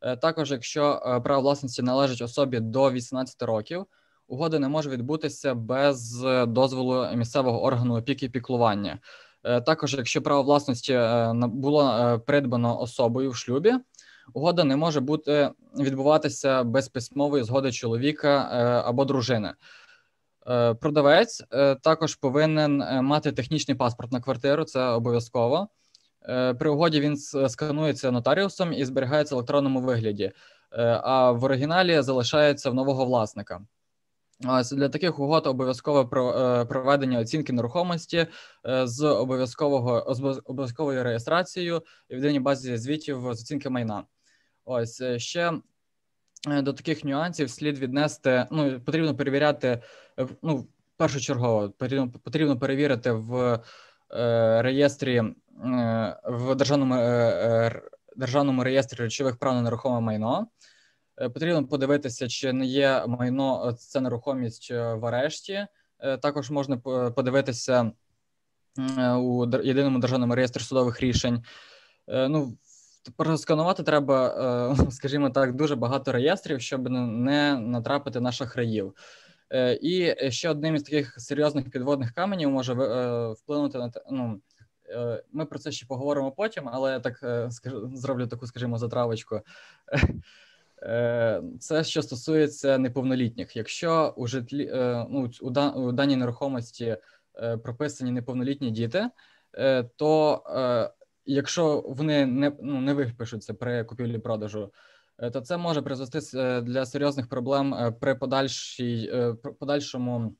Е, 0.00 0.16
також, 0.16 0.50
якщо 0.50 1.02
е, 1.06 1.20
право 1.20 1.42
власності 1.42 1.82
належить 1.82 2.22
особі 2.22 2.60
до 2.60 2.90
18 2.90 3.42
років, 3.42 3.86
угода 4.28 4.58
не 4.58 4.68
може 4.68 4.90
відбутися 4.90 5.54
без 5.54 6.20
дозволу 6.46 7.06
місцевого 7.14 7.62
органу 7.62 7.96
опіки 7.96 8.26
і 8.26 8.28
піклування. 8.28 8.98
Е, 9.44 9.60
також, 9.60 9.94
якщо 9.94 10.22
право 10.22 10.42
власності 10.42 11.00
було 11.34 12.20
придбано 12.26 12.80
особою 12.80 13.30
в 13.30 13.36
шлюбі, 13.36 13.74
угода 14.34 14.64
не 14.64 14.76
може 14.76 15.00
бути 15.00 15.50
відбуватися 15.78 16.64
без 16.64 16.88
письмової 16.88 17.44
згоди 17.44 17.72
чоловіка 17.72 18.30
або 18.86 19.04
дружини. 19.04 19.54
Продавець 20.80 21.42
також 21.82 22.14
повинен 22.14 22.76
мати 23.04 23.32
технічний 23.32 23.76
паспорт 23.76 24.12
на 24.12 24.20
квартиру, 24.20 24.64
це 24.64 24.80
обов'язково. 24.84 25.68
Е, 26.28 26.54
при 26.54 26.70
угоді 26.70 27.00
він 27.00 27.16
сканується 27.48 28.10
нотаріусом 28.10 28.72
і 28.72 28.84
зберігається 28.84 29.34
в 29.34 29.38
електронному 29.38 29.80
вигляді, 29.80 30.32
е, 30.72 31.00
а 31.04 31.32
в 31.32 31.44
оригіналі 31.44 32.02
залишається 32.02 32.70
в 32.70 32.74
нового 32.74 33.04
власника. 33.04 33.60
Ось 34.48 34.70
для 34.72 34.88
таких 34.88 35.18
угод 35.18 35.46
обов'язкове 35.46 36.00
е, 36.00 36.64
проведення 36.64 37.18
оцінки 37.18 37.52
нерухомості 37.52 38.26
з 38.84 39.04
обов'язкового 39.04 40.16
обов'язковою 40.44 41.04
реєстрацією 41.04 41.82
в 42.10 42.14
єдиній 42.14 42.40
базі 42.40 42.76
звітів 42.76 43.20
з 43.20 43.42
оцінки 43.42 43.70
майна. 43.70 44.04
Ось 44.70 45.02
ще 45.16 45.52
до 46.46 46.72
таких 46.72 47.04
нюансів 47.04 47.50
слід 47.50 47.78
віднести. 47.78 48.46
Ну 48.50 48.80
потрібно 48.80 49.16
перевіряти. 49.16 49.82
Ну, 50.42 50.68
першочергово 50.96 51.70
потрібно 51.70 52.10
потрібно 52.10 52.58
перевірити 52.58 53.12
в 53.12 53.60
е, 54.10 54.62
реєстрі 54.62 55.22
Е, 55.64 56.16
в 56.24 56.54
державному 56.54 56.94
е, 56.94 57.00
е, 57.00 57.82
державному 58.16 58.64
реєстрі 58.64 58.98
речових 58.98 59.36
прав 59.36 59.54
на 59.54 59.62
нерухоме 59.62 60.00
майно. 60.00 60.46
Потрібно 61.16 61.66
подивитися, 61.66 62.28
чи 62.28 62.52
не 62.52 62.66
є 62.66 63.06
майно 63.06 63.72
це 63.72 64.00
нерухомість 64.00 64.70
в 64.70 65.06
арешті. 65.06 65.66
Також 66.22 66.50
можна 66.50 66.76
подивитися 67.16 67.92
у 69.16 69.46
єдиному 69.62 69.98
державному 69.98 70.34
реєстрі 70.34 70.62
судових 70.62 71.00
рішень. 71.00 71.44
Ну, 72.08 72.56
просканувати 73.16 73.82
треба, 73.82 74.76
скажімо 74.90 75.30
так, 75.30 75.54
дуже 75.54 75.76
багато 75.76 76.12
реєстрів, 76.12 76.60
щоб 76.60 76.90
не 76.90 77.60
натрапити 77.60 78.20
на 78.20 78.32
шахраїв. 78.32 78.92
І 79.80 80.14
ще 80.28 80.50
одним 80.50 80.74
із 80.74 80.82
таких 80.82 81.20
серйозних 81.20 81.70
підводних 81.70 82.12
каменів 82.12 82.50
може 82.50 82.72
вплинути 83.32 83.78
на 83.78 83.90
те. 83.90 84.02
ну, 84.10 84.40
Е, 84.90 85.22
ми 85.32 85.44
про 85.44 85.58
це 85.58 85.72
ще 85.72 85.86
поговоримо 85.86 86.32
потім, 86.32 86.68
але 86.72 86.92
я 86.92 87.00
так 87.00 87.20
е, 87.22 87.50
скажу, 87.50 87.90
зроблю 87.94 88.26
таку, 88.26 88.46
скажімо, 88.46 88.78
затравочку. 88.78 89.40
Е, 90.82 91.42
це 91.60 91.84
що 91.84 92.02
стосується 92.02 92.78
неповнолітніх. 92.78 93.56
Якщо 93.56 94.14
у 94.16 94.26
житлі 94.26 94.70
ну, 95.10 95.30
у 95.74 95.92
даній 95.92 96.16
нерухомості 96.16 96.96
прописані 97.62 98.10
неповнолітні 98.10 98.70
діти, 98.70 99.08
то 99.96 100.42
якщо 101.34 101.84
вони 101.86 102.26
не 102.26 102.52
ну, 102.62 102.80
не 102.80 102.94
випишуться 102.94 103.54
при 103.54 103.84
купівлі 103.84 104.18
продажу, 104.18 104.72
то 105.32 105.40
це 105.40 105.56
може 105.56 105.82
призвести 105.82 106.20
для 106.60 106.86
серйозних 106.86 107.28
проблем 107.28 107.94
при 108.00 108.14
подальшій 108.14 109.12
подальшому 109.60 110.36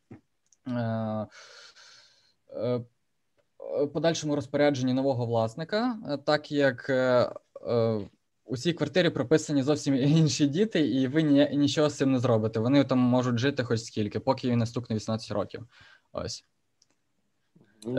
подальшому 3.92 4.34
розпорядженні 4.34 4.92
нового 4.92 5.26
власника, 5.26 5.98
е, 6.08 6.18
так 6.18 6.52
як 6.52 6.90
е, 6.90 7.30
е, 7.68 8.08
у 8.44 8.56
цій 8.56 8.72
квартирі 8.72 9.10
прописані 9.10 9.62
зовсім 9.62 9.94
інші 9.96 10.46
діти, 10.46 10.88
і 10.88 11.08
ви 11.08 11.22
ні, 11.22 11.50
нічого 11.52 11.90
з 11.90 11.96
цим 11.96 12.12
не 12.12 12.18
зробите. 12.18 12.60
Вони 12.60 12.84
там 12.84 12.98
можуть 12.98 13.38
жити 13.38 13.64
хоч 13.64 13.80
скільки, 13.80 14.20
поки 14.20 14.48
їм 14.48 14.58
наступне 14.58 14.96
18 14.96 15.32
років. 15.32 15.66
Ось 16.12 16.44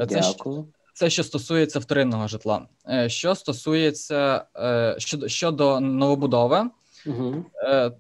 це 0.10 0.22
це 1.00 1.10
що 1.10 1.24
стосується 1.24 1.80
вторинного 1.80 2.28
житла. 2.28 2.68
Що 3.08 3.36
стосується 3.36 4.46
щодо 4.98 5.28
щодо 5.28 5.80
новобудови, 5.80 6.70
угу. 7.06 7.46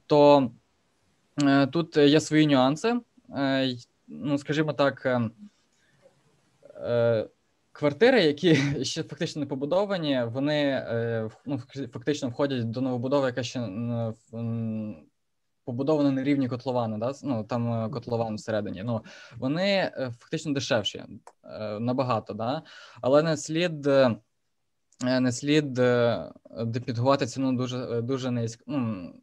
то 0.07 0.51
тут 1.71 1.97
є 1.97 2.19
свої 2.19 2.47
нюанси. 2.47 2.99
Ну, 4.07 4.37
скажімо 4.37 4.73
так, 4.73 5.21
Квартири, 7.71 8.21
які 8.21 8.55
ще 8.85 9.03
фактично 9.03 9.39
не 9.39 9.45
побудовані, 9.45 10.23
вони 10.25 10.63
е, 10.63 11.29
ну, 11.45 11.61
фактично 11.93 12.29
входять 12.29 12.71
до 12.71 12.81
новобудови, 12.81 13.27
яка 13.27 13.43
ще 13.43 13.59
побудовані 15.69 16.11
на 16.11 16.23
рівні 16.23 16.47
котловани, 16.47 16.97
да? 16.97 17.13
ну 17.23 17.43
там 17.43 17.91
котлован 17.91 18.35
всередині. 18.35 18.83
Ну 18.83 19.01
вони 19.37 19.91
фактично 20.19 20.53
дешевші 20.53 21.03
набагато, 21.79 22.33
да? 22.33 22.61
але 23.01 23.23
не 23.23 23.37
слід. 23.37 23.89
Не 25.01 25.31
слід 25.31 25.73
депідгувати 26.65 27.25
ціну 27.25 27.53
дуже 27.53 28.01
дуже 28.01 28.31
низько. 28.31 28.63
Ну, 28.67 29.13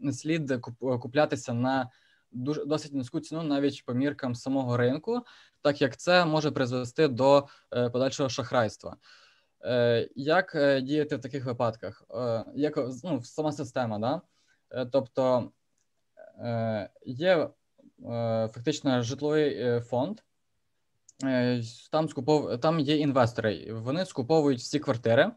не 0.00 0.12
слід 0.12 0.52
куплятися 0.80 1.54
на 1.54 1.90
дуже 2.32 2.64
досить 2.64 2.94
низьку 2.94 3.20
ціну 3.20 3.42
навіть 3.42 3.84
по 3.84 3.94
міркам 3.94 4.34
самого 4.34 4.76
ринку, 4.76 5.20
так 5.62 5.82
як 5.82 5.96
це 5.96 6.24
може 6.24 6.50
призвести 6.50 7.08
до 7.08 7.48
е, 7.72 7.90
подальшого 7.90 8.28
шахрайства. 8.28 8.96
Е, 9.64 10.08
як 10.16 10.54
е, 10.54 10.80
діяти 10.80 11.16
в 11.16 11.20
таких 11.20 11.44
випадках? 11.44 12.04
Як 12.54 12.76
ну, 13.04 13.22
сама 13.22 13.52
система, 13.52 13.98
да? 13.98 14.20
тобто 14.92 15.50
є 17.06 17.48
фактично 18.54 19.02
житловий 19.02 19.80
фонд. 19.80 20.20
Там 21.90 22.08
скупов... 22.08 22.60
там 22.60 22.80
є 22.80 22.96
інвестори, 22.96 23.72
вони 23.72 24.06
скуповують 24.06 24.60
всі 24.60 24.78
квартири, 24.78 25.30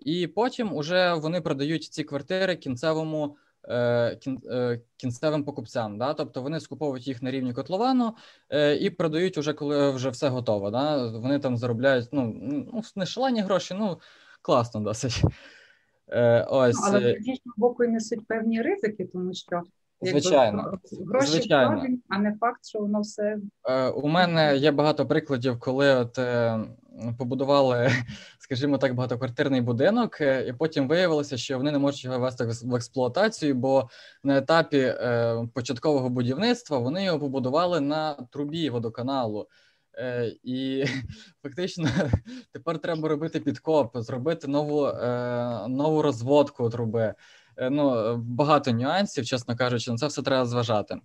і 0.00 0.26
потім 0.26 0.72
уже 0.72 1.14
вони 1.14 1.40
продають 1.40 1.84
ці 1.84 2.04
квартири 2.04 2.56
кінцевому 2.56 3.36
Е, 3.68 4.18
е, 4.50 4.80
кінцевим 4.96 5.44
покупцям. 5.44 5.98
Да? 5.98 6.14
Тобто 6.14 6.42
вони 6.42 6.60
скуповують 6.60 7.06
їх 7.08 7.22
на 7.22 7.30
рівні 7.30 7.52
котловану 7.52 8.16
е, 8.50 8.76
і 8.76 8.90
продають 8.90 9.38
уже 9.38 9.52
коли 9.52 9.90
вже 9.90 10.10
все 10.10 10.28
готово. 10.28 10.70
Да? 10.70 11.06
Вони 11.10 11.38
там 11.38 11.56
заробляють 11.56 12.08
ну, 12.12 12.34
ну 12.72 12.82
не 12.96 13.06
шалені 13.06 13.40
гроші, 13.40 13.74
ну 13.78 14.00
класно 14.42 14.80
досить. 14.80 15.22
Ось. 16.48 16.76
Але 16.84 17.00
з 17.00 17.26
іншого 17.28 17.54
боку 17.56 17.84
і 17.84 17.88
несуть 17.88 18.26
певні 18.26 18.62
ризики, 18.62 19.04
тому 19.12 19.34
що 19.34 19.62
Звичайно, 20.02 20.78
гроші 21.08 21.26
Звичайно. 21.26 21.70
Вкладені, 21.70 22.00
а 22.08 22.18
не 22.18 22.34
факт, 22.40 22.66
що 22.66 22.78
воно 22.78 23.00
все 23.00 23.38
у 23.94 24.08
мене 24.08 24.56
є 24.56 24.70
багато 24.70 25.06
прикладів, 25.06 25.58
коли 25.60 25.94
от 25.94 26.18
побудували, 27.18 27.90
скажімо 28.38 28.78
так, 28.78 28.94
багатоквартирний 28.94 29.60
будинок, 29.60 30.20
е, 30.20 30.46
і 30.48 30.52
потім 30.52 30.88
виявилося, 30.88 31.36
що 31.36 31.58
вони 31.58 31.72
не 31.72 31.78
можуть 31.78 32.04
його 32.04 32.18
вести 32.18 32.44
в 32.64 32.74
експлуатацію, 32.74 33.54
бо 33.54 33.88
на 34.22 34.38
етапі 34.38 34.78
е, 34.78 35.36
початкового 35.54 36.08
будівництва 36.08 36.78
вони 36.78 37.04
його 37.04 37.20
побудували 37.20 37.80
на 37.80 38.14
трубі 38.14 38.70
водоканалу. 38.70 39.48
Е, 39.98 40.32
і 40.42 40.84
фактично 41.42 41.88
тепер 42.52 42.78
треба 42.78 43.08
робити 43.08 43.40
підкоп, 43.40 43.96
зробити 43.96 44.48
нову 44.48 44.92
нову 45.68 46.02
розводку 46.02 46.70
труби. 46.70 47.14
Ну 47.70 48.16
багато 48.16 48.70
нюансів, 48.70 49.26
чесно 49.26 49.56
кажучи, 49.56 49.90
на 49.90 49.96
це 49.96 50.06
все 50.06 50.22
треба 50.22 50.46
зважати. 50.46 51.00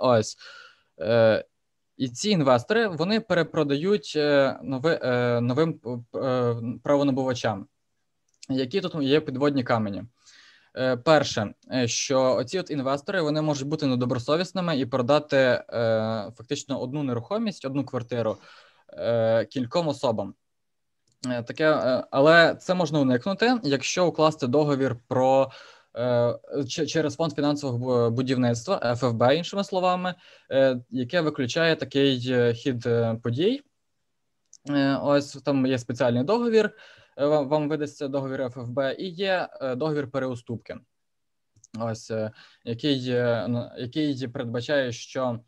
Ось 0.00 0.36
і 1.96 2.08
ці 2.08 2.30
інвестори 2.30 2.88
вони 2.88 3.20
перепродають 3.20 4.12
е, 4.16 4.58
нови, 4.62 5.00
е, 5.02 5.40
новим 5.40 5.80
е, 6.14 6.56
правонабувачам. 6.82 7.66
Які 8.48 8.80
тут 8.80 8.94
є 8.94 9.20
підводні 9.20 9.64
камені? 9.64 10.04
Перше, 11.04 11.54
що 11.86 12.34
оці 12.34 12.58
от 12.58 12.70
інвестори 12.70 13.22
вони 13.22 13.42
можуть 13.42 13.68
бути 13.68 13.86
недобросовісними 13.86 14.78
і 14.78 14.86
продати 14.86 15.64
фактично 16.36 16.80
одну 16.80 17.02
нерухомість, 17.02 17.64
одну 17.64 17.84
квартиру 17.84 18.36
кільком 19.50 19.88
особам. 19.88 20.34
Таке, 21.46 21.66
але 22.10 22.54
це 22.54 22.74
можна 22.74 23.00
уникнути, 23.00 23.58
якщо 23.62 24.06
укласти 24.06 24.46
договір 24.46 24.96
про 25.08 25.50
Е, 25.96 26.64
через 26.86 27.16
фонд 27.16 27.32
фінансового 27.32 28.10
будівництва 28.10 28.96
ФФБ, 28.96 29.22
іншими 29.36 29.64
словами, 29.64 30.14
е, 30.50 30.80
яке 30.90 31.20
виключає 31.20 31.76
такий 31.76 32.32
е, 32.32 32.54
хід 32.54 32.88
подій. 33.22 33.62
Ось 35.02 35.32
там 35.32 35.66
є 35.66 35.78
спеціальний 35.78 36.24
договір. 36.24 36.70
Вам 37.16 37.68
видасться 37.68 38.08
договір 38.08 38.50
ФФБ, 38.50 38.78
і 38.98 39.08
є 39.08 39.48
договір 39.76 40.10
переуступки. 40.10 40.76
Ось 41.78 42.12
який 42.64 43.04
який 43.78 44.28
передбачає, 44.28 44.92
що 44.92 45.40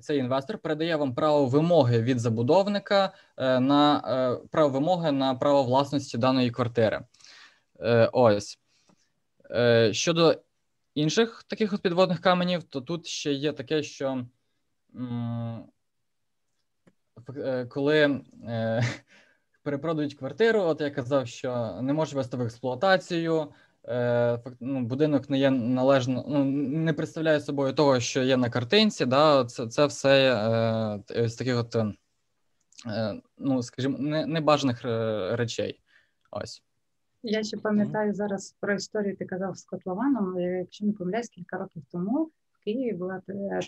цей 0.00 0.18
інвестор 0.18 0.58
передає 0.58 0.96
вам 0.96 1.14
право 1.14 1.46
вимоги 1.46 2.02
від 2.02 2.20
забудовника 2.20 3.12
на 3.38 4.40
право 4.50 4.68
вимоги 4.68 5.12
на 5.12 5.34
право 5.34 5.62
власності 5.62 6.18
даної 6.18 6.50
квартири. 6.50 7.00
Ось 8.12 8.58
Е, 9.54 9.92
щодо 9.92 10.42
інших 10.94 11.42
таких 11.42 11.72
от 11.72 11.82
підводних 11.82 12.20
каменів, 12.20 12.62
то 12.62 12.80
тут 12.80 13.06
ще 13.06 13.32
є 13.32 13.52
таке, 13.52 13.82
що 13.82 14.26
е, 17.36 17.66
коли 17.66 18.22
е, 18.48 18.82
перепродають 19.62 20.14
квартиру, 20.14 20.60
от 20.60 20.80
я 20.80 20.90
казав, 20.90 21.28
що 21.28 21.78
не 21.82 21.92
може 21.92 22.16
вести 22.16 22.36
в 22.36 22.42
експлуатацію. 22.42 23.48
ну, 24.60 24.80
Будинок 24.80 25.30
не 25.30 25.38
є 25.38 25.50
належно, 25.50 26.24
ну 26.28 26.44
не 26.44 26.92
представляє 26.92 27.40
собою 27.40 27.72
того, 27.72 28.00
що 28.00 28.22
є 28.22 28.36
на 28.36 28.50
картинці. 28.50 29.06
Да, 29.06 29.44
Це 29.44 29.66
це 29.66 29.86
все 29.86 30.34
е, 31.16 31.28
з 31.28 31.34
таких 31.34 31.56
от, 31.58 31.76
е, 31.76 31.94
ну 33.38 33.62
скажімо, 33.62 33.98
небажаних 34.26 34.80
речей. 35.32 35.80
Ось. 36.30 36.62
Я 37.22 37.42
ще 37.42 37.56
пам'ятаю 37.56 38.14
зараз 38.14 38.56
про 38.60 38.74
історію, 38.74 39.16
ти 39.16 39.24
казав 39.24 39.56
з 39.56 39.64
котлованом. 39.64 40.40
Якщо 40.40 40.86
не 40.86 40.92
помиляюсь, 40.92 41.28
кілька 41.28 41.58
років 41.58 41.82
тому 41.92 42.30
в 42.60 42.64
Києві 42.64 42.96
був 42.96 43.10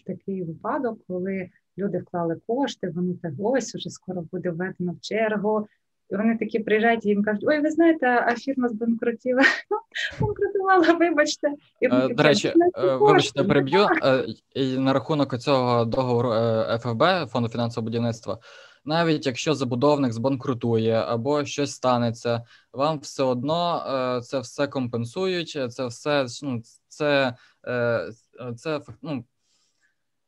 такий 0.07 0.43
випадок, 0.43 0.99
коли 1.09 1.51
люди 1.79 1.99
вклали 1.99 2.37
кошти, 2.47 2.93
вони 2.95 3.15
так 3.23 3.33
ось 3.39 3.75
уже 3.75 3.91
скоро 3.91 4.23
буде 4.33 4.51
введено 4.51 4.93
в 4.93 5.01
чергу. 5.01 5.67
І 6.11 6.17
вони 6.17 6.37
такі 6.39 6.59
приїжджають 6.59 7.07
і 7.07 7.09
їм 7.09 7.23
кажуть, 7.23 7.45
ой, 7.47 7.61
ви 7.61 7.71
знаєте, 7.71 8.07
а 8.07 8.35
фірма 8.35 8.69
збанкрутіла. 8.69 9.43
Банкрутувала, 10.21 10.93
вибачте. 10.93 11.49
І 11.81 11.89
вони, 11.89 12.15
До 12.15 12.23
речі, 12.23 12.49
е, 12.79 12.97
вибачте, 12.97 13.45
переб'ю 13.45 13.87
е, 14.03 14.79
на 14.79 14.93
рахунок 14.93 15.39
цього 15.39 15.85
договору 15.85 16.33
е, 16.33 16.79
ФФБ, 16.79 17.31
фонду 17.31 17.49
фінансового 17.49 17.85
будівництва 17.85 18.39
навіть 18.85 19.27
якщо 19.27 19.55
забудовник 19.55 20.13
збанкрутує 20.13 20.95
або 20.95 21.45
щось 21.45 21.73
станеться, 21.73 22.43
вам 22.73 22.99
все 22.99 23.23
одно 23.23 23.85
е, 23.89 24.21
це 24.21 24.39
все 24.39 24.67
компенсують. 24.67 25.59
Це 25.69 25.87
все 25.87 26.27
ну, 26.43 26.63
це, 26.89 27.35
е, 27.67 28.09
це 28.57 28.81
ну, 29.03 29.25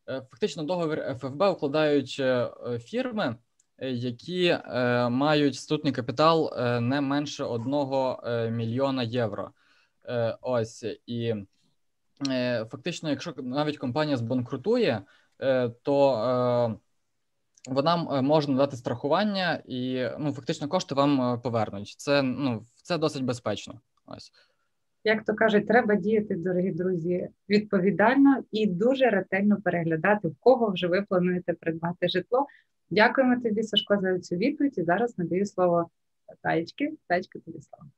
е, 0.09 0.23
фактично 0.31 0.63
договір 0.63 1.17
ФФБ 1.21 1.43
укладають 1.43 2.23
фірми. 2.81 3.37
Які 3.79 4.47
е, 4.47 5.09
мають 5.09 5.57
статутний 5.57 5.93
капітал 5.93 6.55
е, 6.57 6.81
не 6.81 7.01
менше 7.01 7.45
одного 7.45 8.23
е, 8.27 8.51
мільйона 8.51 9.03
євро. 9.03 9.51
Ось 10.41 10.85
і 11.07 11.35
фактично, 12.71 13.11
якщо 13.11 13.35
навіть 13.37 13.79
компанія 13.79 14.17
збанкрутує, 14.17 15.03
то 15.83 16.79
вона 17.67 18.19
е, 18.19 18.23
може 18.23 18.53
дати 18.53 18.77
страхування, 18.77 19.63
і 19.67 20.09
ну 20.19 20.33
фактично 20.33 20.69
кошти 20.69 20.95
вам 20.95 21.21
е, 21.21 21.39
повернуть. 21.39 21.95
Це 21.99 22.23
ну 22.23 22.67
це 22.83 22.99
досить 22.99 23.25
безпечно. 23.25 23.81
Ось 24.07 24.33
як 25.05 25.25
то 25.25 25.35
кажуть, 25.35 25.67
треба 25.67 25.95
діяти, 25.95 26.35
дорогі 26.35 26.71
друзі, 26.71 27.29
відповідально 27.49 28.45
і 28.53 28.67
дуже 28.67 29.11
ретельно 29.11 29.57
переглядати, 29.65 30.29
в 30.29 30.37
кого 30.41 30.71
вже 30.71 30.87
ви 30.87 31.03
плануєте 31.03 31.53
придбати 31.53 32.09
житло. 32.09 32.47
Дякуємо 32.91 33.41
тобі, 33.43 33.63
Сашко, 33.63 33.99
за 34.03 34.19
цю 34.19 34.37
відповідь. 34.37 34.79
І 34.79 34.83
зараз 34.83 35.19
надаю 35.19 35.47
слово 35.47 35.91
Таєчки. 36.43 36.93
Таєчки, 37.09 37.39
тобі 37.39 37.59
слово. 37.61 37.91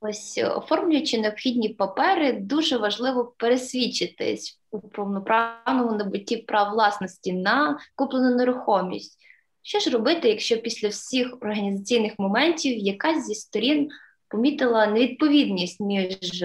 Ось 0.00 0.38
е, 0.38 0.48
оформлюючи 0.48 1.20
необхідні 1.20 1.68
папери, 1.68 2.32
дуже 2.32 2.76
важливо 2.76 3.34
пересвідчитись 3.36 4.60
у 4.70 4.80
повноправному 4.80 5.98
набутті 5.98 6.36
прав 6.36 6.72
власності 6.72 7.32
на 7.32 7.78
куплену 7.94 8.36
нерухомість. 8.36 9.18
Що 9.62 9.78
ж 9.78 9.90
робити, 9.90 10.28
якщо 10.28 10.56
після 10.56 10.88
всіх 10.88 11.36
організаційних 11.40 12.12
моментів 12.18 12.78
якась 12.78 13.26
зі 13.26 13.34
сторін 13.34 13.90
помітила 14.30 14.86
невідповідність 14.86 15.80
між 15.80 16.44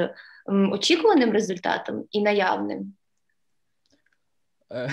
очікуваним 0.71 1.31
результатом 1.31 2.05
і 2.11 2.21
наявним? 2.21 2.93
Е, 4.71 4.91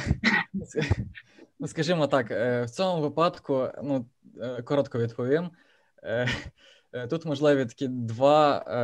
ну, 1.61 1.69
скажімо 1.69 2.07
так, 2.07 2.31
е, 2.31 2.63
в 2.63 2.71
цьому 2.71 3.03
випадку 3.03 3.69
ну, 3.83 4.07
коротко 4.65 4.99
відповім. 4.99 5.51
Е, 6.95 7.07
тут 7.07 7.25
можливі 7.25 7.67
такі 7.67 7.89
два 7.89 8.65
е, 8.67 8.79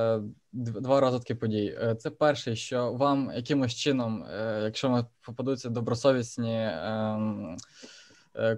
е, 0.00 0.20
два 0.52 1.00
розвитки 1.00 1.34
подій. 1.34 1.78
Це 1.98 2.10
перше, 2.10 2.56
що 2.56 2.92
вам 2.92 3.32
якимось 3.34 3.74
чином, 3.74 4.26
якщо 4.62 4.90
ми 4.90 5.06
попадуться 5.20 5.68
добросовісні 5.68 6.70
ем, 6.72 7.56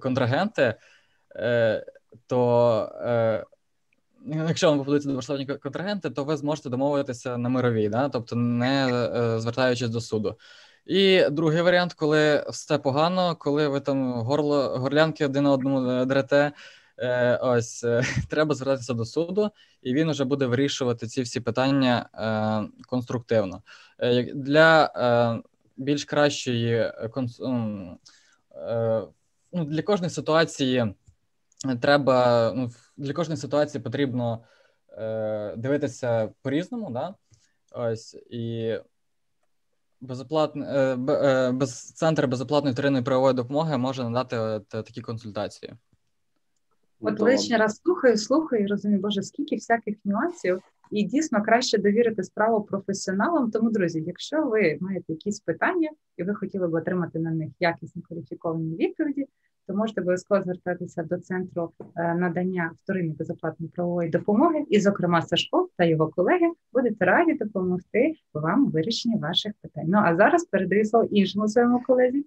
контрагенти, 0.01 0.75
то 2.27 3.45
якщо 4.27 4.71
вам 4.71 4.79
попадуться 4.79 5.09
добросовні 5.09 5.47
контрагенти, 5.47 6.11
то 6.11 6.25
ви 6.25 6.37
зможете 6.37 6.69
домовитися 6.69 7.39
на 7.39 7.49
мировій, 7.49 7.89
да? 7.89 8.09
тобто 8.09 8.37
не 8.37 8.89
е, 8.89 9.41
звертаючись 9.41 9.89
до 9.89 10.01
суду. 10.01 10.39
І 10.87 11.25
другий 11.31 11.63
варіант, 11.63 11.95
коли 11.95 12.45
все 12.49 12.79
погано, 12.79 13.37
коли 13.37 13.69
ви 13.69 13.81
там 13.81 14.13
горло 14.13 14.79
горлянки 14.79 15.25
один 15.25 15.45
на 15.45 15.53
одному 15.53 16.05
дрете, 16.05 16.53
е, 16.99 17.37
ось 17.37 17.85
е, 17.85 18.03
треба 18.29 18.55
звертатися 18.55 18.95
до 18.95 19.05
суду, 19.05 19.51
і 19.83 19.95
він 19.95 20.11
вже 20.11 20.25
буде 20.25 20.47
вирішувати 20.47 21.07
ці 21.07 21.23
всі 21.23 21.41
питання 21.41 22.09
е, 22.15 22.85
конструктивно. 22.87 23.63
Е, 23.99 24.23
для 24.35 24.85
е, 24.85 25.43
більш 25.77 26.05
кращої 26.05 26.93
конс... 27.11 27.41
Е, 27.41 29.03
ну, 29.53 29.65
для 29.65 29.83
кожної 29.83 30.11
ситуації 30.11 30.95
треба 31.81 32.53
ну, 32.57 32.71
для 32.97 33.13
кожної 33.13 33.37
ситуації 33.37 33.83
потрібно 33.83 34.45
е, 34.99 35.55
дивитися 35.57 36.33
по-різному, 36.43 36.91
да? 36.91 37.15
Ось 37.73 38.15
і 38.31 38.75
безоплатне 40.01 40.67
е, 40.67 40.99
е, 41.13 41.53
без 41.53 41.93
центр 41.93 42.27
безоплатної 42.27 42.73
вторинної 42.73 43.05
правової 43.05 43.35
допомоги 43.35 43.79
може 43.79 44.05
надати 44.05 44.39
от, 44.39 44.69
такі 44.69 45.01
консультації. 45.01 45.75
От 47.01 47.21
лишній 47.21 47.57
раз 47.57 47.77
слухаю, 47.77 48.17
слухаю 48.17 48.65
і 48.65 48.67
розумію, 48.67 49.01
боже, 49.01 49.23
скільки 49.23 49.57
всяких 49.57 49.97
нюансів, 50.05 50.61
і 50.91 51.03
дійсно 51.05 51.43
краще 51.43 51.79
довірити 51.79 52.25
справу 52.25 52.63
професіоналам. 52.63 53.51
Тому, 53.51 53.71
друзі, 53.71 54.05
якщо 54.07 54.43
ви 54.43 54.79
маєте 54.81 55.13
якісь 55.13 55.41
питання 55.41 55.91
і 56.17 56.23
ви 56.23 56.35
хотіли 56.35 56.69
б 56.69 56.75
отримати 56.75 57.19
на 57.19 57.31
них 57.31 57.51
якісні 57.61 58.03
кваліфіковані 58.03 58.77
відповіді, 58.77 59.27
то 59.71 59.77
можете 59.77 60.01
обов'язково 60.01 60.43
звертатися 60.43 61.03
до 61.03 61.19
центру 61.19 61.73
е, 61.97 62.15
надання 62.15 62.71
вторинної 62.83 63.17
безоплатної 63.19 63.73
правової 63.75 64.11
допомоги, 64.11 64.65
і, 64.71 64.81
зокрема, 64.81 65.23
Сашко 65.23 65.69
та 65.77 65.85
його 65.85 66.09
колеги 66.09 66.47
будуть 66.73 67.03
раді 67.03 67.35
допомогти 67.35 68.15
вам 68.35 68.67
у 68.67 68.69
вирішенні 68.69 69.19
ваших 69.19 69.53
питань. 69.63 69.85
Ну 69.89 69.99
а 70.05 70.17
зараз 70.17 70.45
передаю 70.45 70.85
слово 70.85 71.09
іншому 71.11 71.49
своєму 71.49 71.83
колезі. 71.83 72.25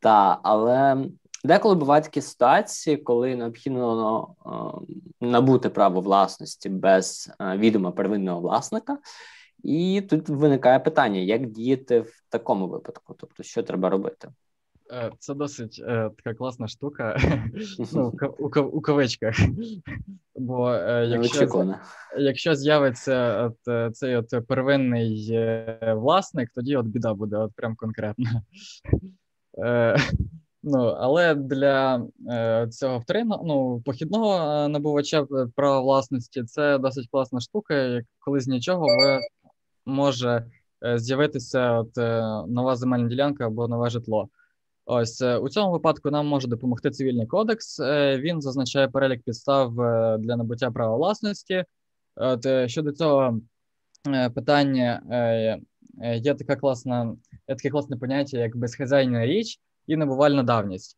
Так, 0.00 0.40
але 0.42 1.06
деколи 1.44 1.74
бувають 1.74 2.04
такі 2.04 2.20
ситуації, 2.20 2.96
коли 2.96 3.36
необхідно 3.36 4.28
е, 5.20 5.26
набути 5.26 5.68
право 5.68 6.00
власності 6.00 6.68
без 6.68 7.30
е, 7.40 7.56
відома 7.56 7.90
первинного 7.90 8.40
власника. 8.40 8.98
І 9.64 10.02
тут 10.10 10.28
виникає 10.28 10.78
питання, 10.78 11.20
як 11.20 11.46
діяти 11.46 12.00
в 12.00 12.22
такому 12.28 12.68
випадку, 12.68 13.14
тобто, 13.18 13.42
що 13.42 13.62
треба 13.62 13.90
робити. 13.90 14.28
Е, 14.92 15.12
це 15.18 15.34
досить 15.34 15.82
е, 15.86 16.10
така 16.16 16.34
класна 16.34 16.68
штука 16.68 17.16
ну, 17.92 18.12
у, 18.38 18.60
у 18.60 18.80
кавичках. 18.80 19.36
Бо 20.36 20.72
е, 20.72 21.06
якщо 21.06 21.74
якщо 22.18 22.54
з'явиться 22.54 23.44
от, 23.44 23.68
е, 23.68 23.90
цей 23.90 24.16
от 24.16 24.46
первинний 24.46 25.28
е, 25.32 25.94
власник, 25.96 26.50
тоді 26.54 26.76
от 26.76 26.86
біда 26.86 27.14
буде, 27.14 27.36
от 27.36 27.52
прям 27.54 27.76
конкретно. 27.76 28.26
Е, 29.64 29.96
ну, 30.62 30.78
Але 30.78 31.34
для 31.34 32.06
е, 32.30 32.68
цього 32.70 32.98
вторинного, 32.98 33.44
ну, 33.46 33.82
похідного 33.84 34.68
набувача 34.68 35.26
права 35.56 35.80
власності 35.80 36.44
це 36.44 36.78
досить 36.78 37.08
класна 37.10 37.40
штука, 37.40 38.02
коли 38.18 38.40
з 38.40 38.48
нічого 38.48 38.86
ви 38.86 39.20
може 39.86 40.44
з'явитися 40.96 41.72
от, 41.72 41.96
нова 42.48 42.76
земельна 42.76 43.08
ділянка 43.08 43.46
або 43.46 43.68
нове 43.68 43.90
житло. 43.90 44.28
Ось 44.90 45.20
е, 45.20 45.38
у 45.38 45.48
цьому 45.48 45.72
випадку 45.72 46.10
нам 46.10 46.26
може 46.26 46.48
допомогти 46.48 46.90
цивільний 46.90 47.26
кодекс. 47.26 47.80
Е, 47.80 48.18
він 48.18 48.40
зазначає 48.40 48.88
перелік 48.88 49.22
підстав 49.22 49.80
е, 49.80 50.18
для 50.18 50.36
набуття 50.36 50.70
права 50.70 50.96
власності. 50.96 51.64
От 52.16 52.46
щодо 52.66 52.92
цього 52.92 53.40
питання 54.34 55.02
є 56.14 56.34
така 56.34 56.56
класна, 56.56 57.16
є 57.48 57.54
таке 57.54 57.70
класне 57.70 57.96
поняття, 57.96 58.38
як 58.38 58.56
безхазяйна 58.56 59.26
річ 59.26 59.60
і 59.86 59.96
набувальна 59.96 60.42
давність. 60.42 60.96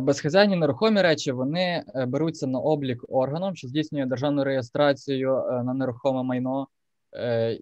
Безхазяйні 0.00 0.56
нерухомі 0.56 1.02
речі 1.02 1.32
вони 1.32 1.84
беруться 2.06 2.46
на 2.46 2.58
облік 2.58 3.04
органом, 3.08 3.56
що 3.56 3.68
здійснює 3.68 4.06
державну 4.06 4.44
реєстрацію 4.44 5.44
на 5.64 5.74
нерухоме 5.74 6.22
майно, 6.22 6.68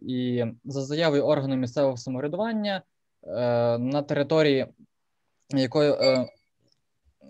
і 0.03 0.45
за 0.65 0.83
заявою 0.83 1.25
органу 1.25 1.57
місцевого 1.57 1.97
самоврядування 1.97 2.83
на 3.79 4.03
території 4.03 4.67
якою 5.51 5.95
е, 5.95 6.07
е, 6.07 6.29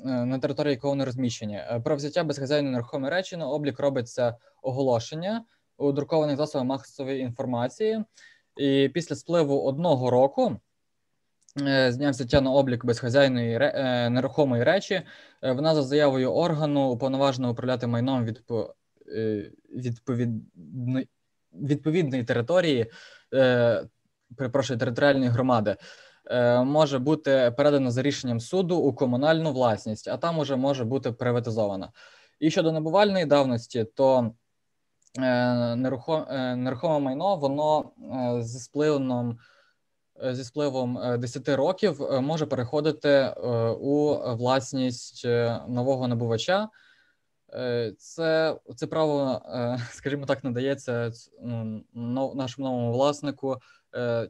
на 0.05 0.39
території 0.39 0.75
якого 0.75 0.91
вони 0.91 1.05
розміщені. 1.05 1.57
Е, 1.57 1.81
про 1.85 1.97
взяття 1.97 2.25
безхазяйної 2.25 2.73
нерухомої 2.73 3.13
речі 3.13 3.37
на 3.37 3.49
облік 3.49 3.81
робиться 3.81 4.37
оголошення 4.63 5.45
у 5.77 5.93
друкованих 5.93 6.37
засобах 6.37 6.67
масової 6.67 7.21
інформації, 7.21 8.05
і 8.57 8.91
після 8.95 9.17
спливу 9.17 9.63
одного 9.63 10.11
року. 10.11 10.57
З 11.67 11.97
дня 11.97 12.11
взяття 12.11 12.41
на 12.41 12.51
облік 12.51 12.85
безхазяйної 12.85 13.59
нерухомої 14.11 14.65
речі, 14.65 15.03
вона 15.43 15.75
за 15.75 15.83
заявою 15.83 16.33
органу 16.33 16.91
уповноважена 16.91 17.51
управляти 17.51 17.87
майном 17.87 18.25
відпо, 18.25 18.75
відповідної, 19.71 21.09
відповідної 21.53 22.25
території, 22.25 22.87
перепрошую, 24.37 24.79
територіальної 24.79 25.31
громади. 25.31 25.77
Е, 26.31 26.65
може 26.65 26.99
бути 26.99 27.55
передана 27.57 27.91
за 27.91 28.03
рішенням 28.03 28.41
суду 28.41 28.77
у 28.77 28.93
комунальну 28.93 29.53
власність, 29.53 30.09
а 30.09 30.17
там 30.17 30.39
уже 30.39 30.57
може 30.57 30.85
бути 30.85 31.13
приватизована. 31.13 31.93
І 32.41 32.51
щодо 32.51 32.73
набувальної 32.73 33.25
давності, 33.25 33.85
то 33.85 34.35
е, 35.19 35.27
е, 35.27 35.77
нерухоме 36.57 36.99
майно 36.99 37.37
воно 37.37 37.91
зі 38.43 38.59
спливом 38.59 39.39
зі 40.33 40.45
спливом 40.45 41.19
10 41.19 41.49
років 41.49 42.01
може 42.21 42.47
переходити 42.47 43.35
у 43.81 44.15
власність 44.37 45.25
нового 45.69 46.09
набувача. 46.09 46.69
Це 47.99 48.57
це 48.77 48.87
право, 48.87 49.43
скажімо 49.91 50.27
так, 50.27 50.45
надається 50.45 51.13
ну, 51.95 52.35
нашому 52.35 52.69
новому 52.69 52.93
власнику 52.93 53.57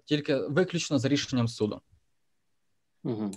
тільки 0.04 0.36
виключно 0.36 0.98
за 0.98 1.08
рішенням 1.08 1.48
суду. 1.48 1.80
Угу. 3.04 3.30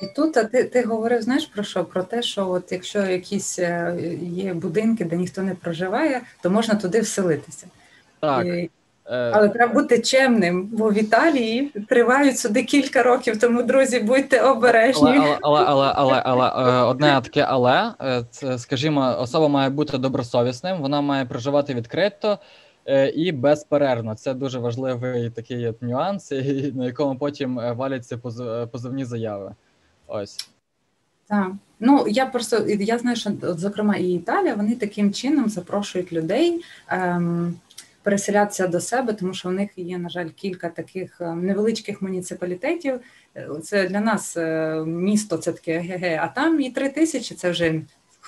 І 0.00 0.06
тут 0.16 0.36
а 0.36 0.44
ти 0.44 0.64
ти 0.64 0.82
говорив, 0.82 1.22
знаєш 1.22 1.46
про 1.46 1.62
що? 1.62 1.84
Про 1.84 2.02
те, 2.02 2.22
що 2.22 2.50
от 2.50 2.72
якщо 2.72 2.98
якісь 2.98 3.58
е, 3.58 3.96
є 4.22 4.54
будинки, 4.54 5.04
де 5.04 5.16
ніхто 5.16 5.42
не 5.42 5.54
проживає, 5.54 6.20
то 6.42 6.50
можна 6.50 6.74
туди 6.74 7.00
вселитися. 7.00 7.66
Так. 8.20 8.46
І, 8.46 8.48
е, 8.48 8.70
але 9.06 9.48
треба 9.48 9.74
бути 9.74 9.98
чемним, 9.98 10.66
бо 10.72 10.90
в 10.90 10.98
Італії 10.98 11.72
тривають 11.88 12.38
суди 12.38 12.62
кілька 12.62 13.02
років, 13.02 13.40
тому 13.40 13.62
друзі, 13.62 14.00
будьте 14.00 14.40
обережні. 14.40 15.10
Але 15.16 15.38
але, 15.42 15.64
але, 15.64 15.92
але, 15.96 16.22
але, 16.24 16.46
але 16.54 16.70
е, 16.70 16.82
одне 16.82 17.20
таке, 17.24 17.46
але 17.48 17.92
це, 18.30 18.58
скажімо, 18.58 19.16
особа 19.20 19.48
має 19.48 19.70
бути 19.70 19.98
добросовісним, 19.98 20.78
вона 20.80 21.00
має 21.00 21.24
проживати 21.24 21.74
відкрито. 21.74 22.38
Е, 22.88 23.08
і 23.08 23.32
безперервно. 23.32 24.14
Це 24.14 24.34
дуже 24.34 24.58
важливий 24.58 25.30
такий 25.30 25.66
от 25.66 25.82
нюанс, 25.82 26.30
на 26.74 26.86
якому 26.86 27.18
потім 27.18 27.60
е, 27.60 27.72
валяться 27.72 28.18
позовні 28.72 29.04
заяви. 29.04 29.54
Ось. 30.06 30.50
Так. 31.26 31.52
Ну 31.80 32.04
я 32.08 32.26
просто 32.26 32.68
я 32.68 32.98
знаю, 32.98 33.16
що 33.16 33.30
от, 33.42 33.58
зокрема 33.58 33.96
і 33.96 34.12
Італія 34.12 34.54
вони 34.54 34.74
таким 34.74 35.12
чином 35.12 35.48
запрошують 35.48 36.12
людей 36.12 36.64
ем, 36.88 37.56
переселятися 38.02 38.68
до 38.68 38.80
себе, 38.80 39.12
тому 39.12 39.34
що 39.34 39.48
в 39.48 39.52
них 39.52 39.70
є, 39.76 39.98
на 39.98 40.08
жаль, 40.08 40.28
кілька 40.28 40.68
таких 40.68 41.20
невеличких 41.20 42.02
муніципалітетів. 42.02 43.00
Е, 43.36 43.48
це 43.62 43.88
для 43.88 44.00
нас 44.00 44.36
місто, 44.86 45.36
це 45.36 45.52
таке 45.52 45.78
ГГ, 45.78 46.18
а 46.22 46.28
там 46.28 46.60
і 46.60 46.70
три 46.70 46.88
тисячі 46.88 47.34
це 47.34 47.50
вже 47.50 47.82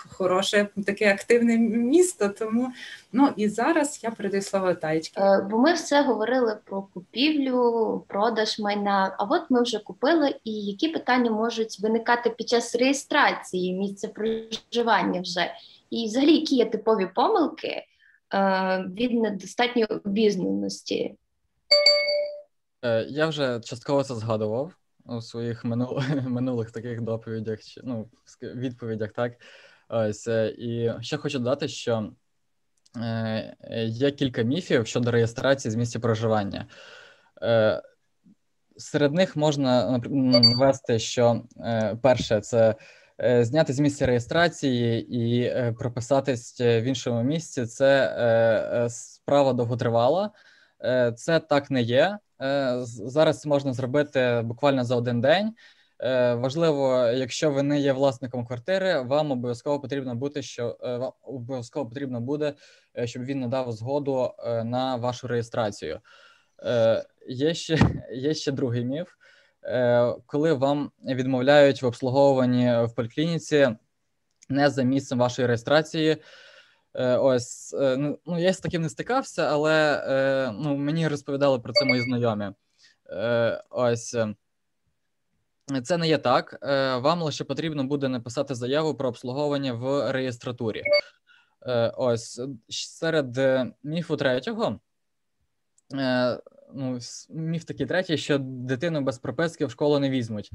хороше 0.08 0.68
таке 0.86 1.12
активне 1.12 1.58
місто. 1.58 2.28
Тому 2.28 2.72
ну 3.12 3.28
і 3.36 3.48
зараз 3.48 4.00
я 4.02 4.10
передаю 4.10 4.42
слово 4.42 4.74
Таєчки. 4.74 5.20
Е, 5.20 5.46
бо 5.50 5.58
ми 5.58 5.72
все 5.72 6.02
говорили 6.02 6.58
про 6.64 6.82
купівлю, 6.82 8.04
продаж 8.08 8.58
майна. 8.58 9.16
А 9.18 9.24
от 9.24 9.42
ми 9.50 9.62
вже 9.62 9.78
купили, 9.78 10.34
і 10.44 10.52
які 10.52 10.88
питання 10.88 11.30
можуть 11.30 11.80
виникати 11.80 12.30
під 12.30 12.48
час 12.48 12.74
реєстрації 12.74 13.74
місця 13.74 14.08
проживання 14.08 15.20
вже, 15.20 15.54
і 15.90 16.06
взагалі 16.06 16.32
які 16.32 16.56
є 16.56 16.64
типові 16.64 17.08
помилки 17.14 17.82
е, 18.34 18.84
від 18.96 19.12
недостатньої 19.12 19.86
обізнаності. 19.86 21.14
Е, 22.84 23.06
я 23.08 23.26
вже 23.26 23.60
частково 23.60 24.04
це 24.04 24.14
згадував 24.14 24.72
у 25.06 25.22
своїх 25.22 25.64
минулих 25.64 26.08
минулих 26.28 26.70
таких 26.70 27.00
доповідях, 27.00 27.58
ну 27.84 28.08
відповідях, 28.42 29.12
так 29.12 29.32
Ось 29.92 30.28
е, 30.28 30.54
і 30.58 30.92
ще 31.00 31.16
хочу 31.16 31.38
додати, 31.38 31.68
що 31.68 32.12
е, 32.96 33.56
є 33.86 34.10
кілька 34.10 34.42
міфів 34.42 34.86
щодо 34.86 35.10
реєстрації 35.10 35.72
з 35.72 35.74
місця 35.74 36.00
проживання. 36.00 36.66
Е, 37.42 37.82
серед 38.76 39.14
них 39.14 39.36
можна 39.36 39.98
навести, 40.08 40.98
що 40.98 41.42
перше, 42.02 42.40
це 42.40 42.74
зняти 43.40 43.72
з 43.72 43.80
місця 43.80 44.06
реєстрації 44.06 45.16
і 45.16 45.54
прописатись 45.72 46.60
в 46.60 46.82
іншому 46.82 47.22
місці 47.22 47.66
це 47.66 48.86
справа 48.90 49.52
довготривала. 49.52 50.30
Це 51.16 51.40
так 51.40 51.70
не 51.70 51.82
є. 51.82 52.18
Зараз 52.84 53.46
можна 53.46 53.72
зробити 53.72 54.42
буквально 54.44 54.84
за 54.84 54.96
один 54.96 55.20
день. 55.20 55.54
Важливо, 56.36 57.06
якщо 57.06 57.50
ви 57.50 57.62
не 57.62 57.80
є 57.80 57.92
власником 57.92 58.46
квартири, 58.46 59.00
вам 59.00 59.30
обов'язково 59.30 59.80
потрібно 59.80 60.14
бути, 60.14 60.42
що 60.42 60.76
вам 60.82 61.12
обов'язково 61.22 61.88
потрібно 61.88 62.20
буде, 62.20 62.54
щоб 63.04 63.22
він 63.24 63.40
надав 63.40 63.72
згоду 63.72 64.32
на 64.64 64.96
вашу 64.96 65.26
реєстрацію. 65.26 66.00
Є 67.28 67.54
ще 67.54 67.78
є 68.12 68.34
ще 68.34 68.52
другий 68.52 68.84
міф. 68.84 69.08
Е, 69.64 70.14
коли 70.26 70.52
вам 70.52 70.90
відмовляють 71.04 71.82
в 71.82 71.86
обслуговуванні 71.86 72.84
в 72.84 72.94
поліклініці 72.94 73.68
не 74.48 74.70
за 74.70 74.82
місцем 74.82 75.18
вашої 75.18 75.46
реєстрації. 75.46 76.16
Е, 76.94 77.16
ось 77.16 77.74
е, 77.74 77.96
ну, 77.96 78.18
ну 78.26 78.38
я 78.38 78.52
з 78.52 78.60
таким 78.60 78.82
не 78.82 78.88
стикався, 78.88 79.42
але 79.42 80.04
ну, 80.58 80.76
мені 80.76 81.08
розповідали 81.08 81.58
про 81.58 81.72
це 81.72 81.84
мої 81.84 82.02
знайомі. 82.02 82.50
Ось 83.70 84.16
це 85.84 85.96
не 85.96 86.08
є 86.08 86.18
так. 86.18 86.58
Вам 87.02 87.22
лише 87.22 87.44
потрібно 87.44 87.84
буде 87.84 88.08
написати 88.08 88.54
заяву 88.54 88.94
про 88.94 89.08
обслуговування 89.08 89.72
в 89.72 90.12
реєстратурі. 90.12 90.82
Ось 91.96 92.40
серед 92.68 93.38
міфу 93.82 94.16
третього 94.16 94.80
ну, 96.74 96.98
міф 97.30 97.64
такий 97.64 97.86
третій, 97.86 98.16
що 98.16 98.38
дитину 98.38 99.00
без 99.00 99.18
прописки 99.18 99.66
в 99.66 99.70
школу 99.70 99.98
не 99.98 100.10
візьмуть. 100.10 100.50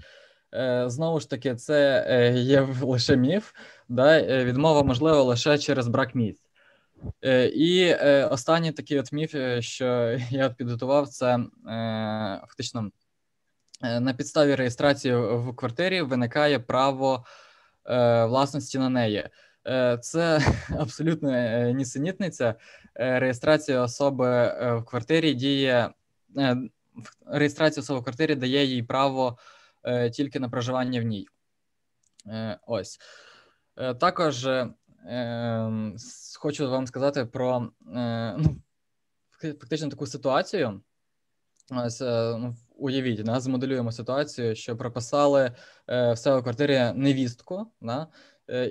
Е, 0.54 0.84
знову 0.88 1.20
ж 1.20 1.30
таки, 1.30 1.56
це 1.56 2.06
е, 2.10 2.38
є 2.38 2.68
лише 2.82 3.16
міф, 3.16 3.52
да? 3.90 4.20
Е, 4.20 4.46
відмова 4.46 4.84
можлива 4.84 5.22
лише 5.22 5.58
через 5.58 5.88
брак 5.88 6.16
місць. 6.16 6.42
І 7.54 7.94
останній 8.32 8.72
такий 8.72 9.00
от 9.00 9.12
міф, 9.12 9.36
що 9.60 10.18
я 10.30 10.50
підготував, 10.50 11.08
це 11.08 11.40
фактично 12.42 12.92
на 13.82 14.14
підставі 14.14 14.56
реєстрації 14.56 15.16
в 15.16 15.56
квартирі 15.56 16.02
виникає 16.02 16.60
право 16.60 17.26
власності 18.28 18.80
на 18.80 18.90
неї. 18.90 19.30
Це 20.02 20.42
абсолютно 20.80 21.32
нісенітниця. 21.72 22.56
Реєстрація 22.96 23.82
особи 23.82 24.46
в 24.80 24.86
квартирі 24.86 25.34
діє 25.34 25.90
Е, 26.38 26.58
реєстрація 27.26 27.82
особи 27.82 28.00
в 28.00 28.04
квартирі 28.04 28.36
дає 28.36 28.66
їй 28.66 28.84
право 28.84 29.38
е, 29.84 30.10
тільки 30.10 30.40
на 30.40 30.50
проживання 30.50 31.02
в 31.02 31.04
ній. 31.04 31.28
Е, 32.28 32.60
ось. 32.68 33.00
Також 34.00 34.48
хочу 36.40 36.70
вам 36.70 36.88
сказати 36.88 37.26
про 37.26 37.72
ну, 38.38 38.62
фактично 39.32 39.90
таку 39.90 40.08
ситуацію. 40.08 40.82
Ось, 41.72 42.02
ну, 42.02 42.56
Уявіть, 42.78 43.24
да, 43.24 43.40
змоделюємо 43.40 43.92
ситуацію, 43.92 44.56
що 44.56 44.78
прописали 44.78 45.52
в 45.88 46.16
себе 46.16 46.42
квартирі 46.42 46.92
невістку, 46.96 47.68
да, 47.82 48.08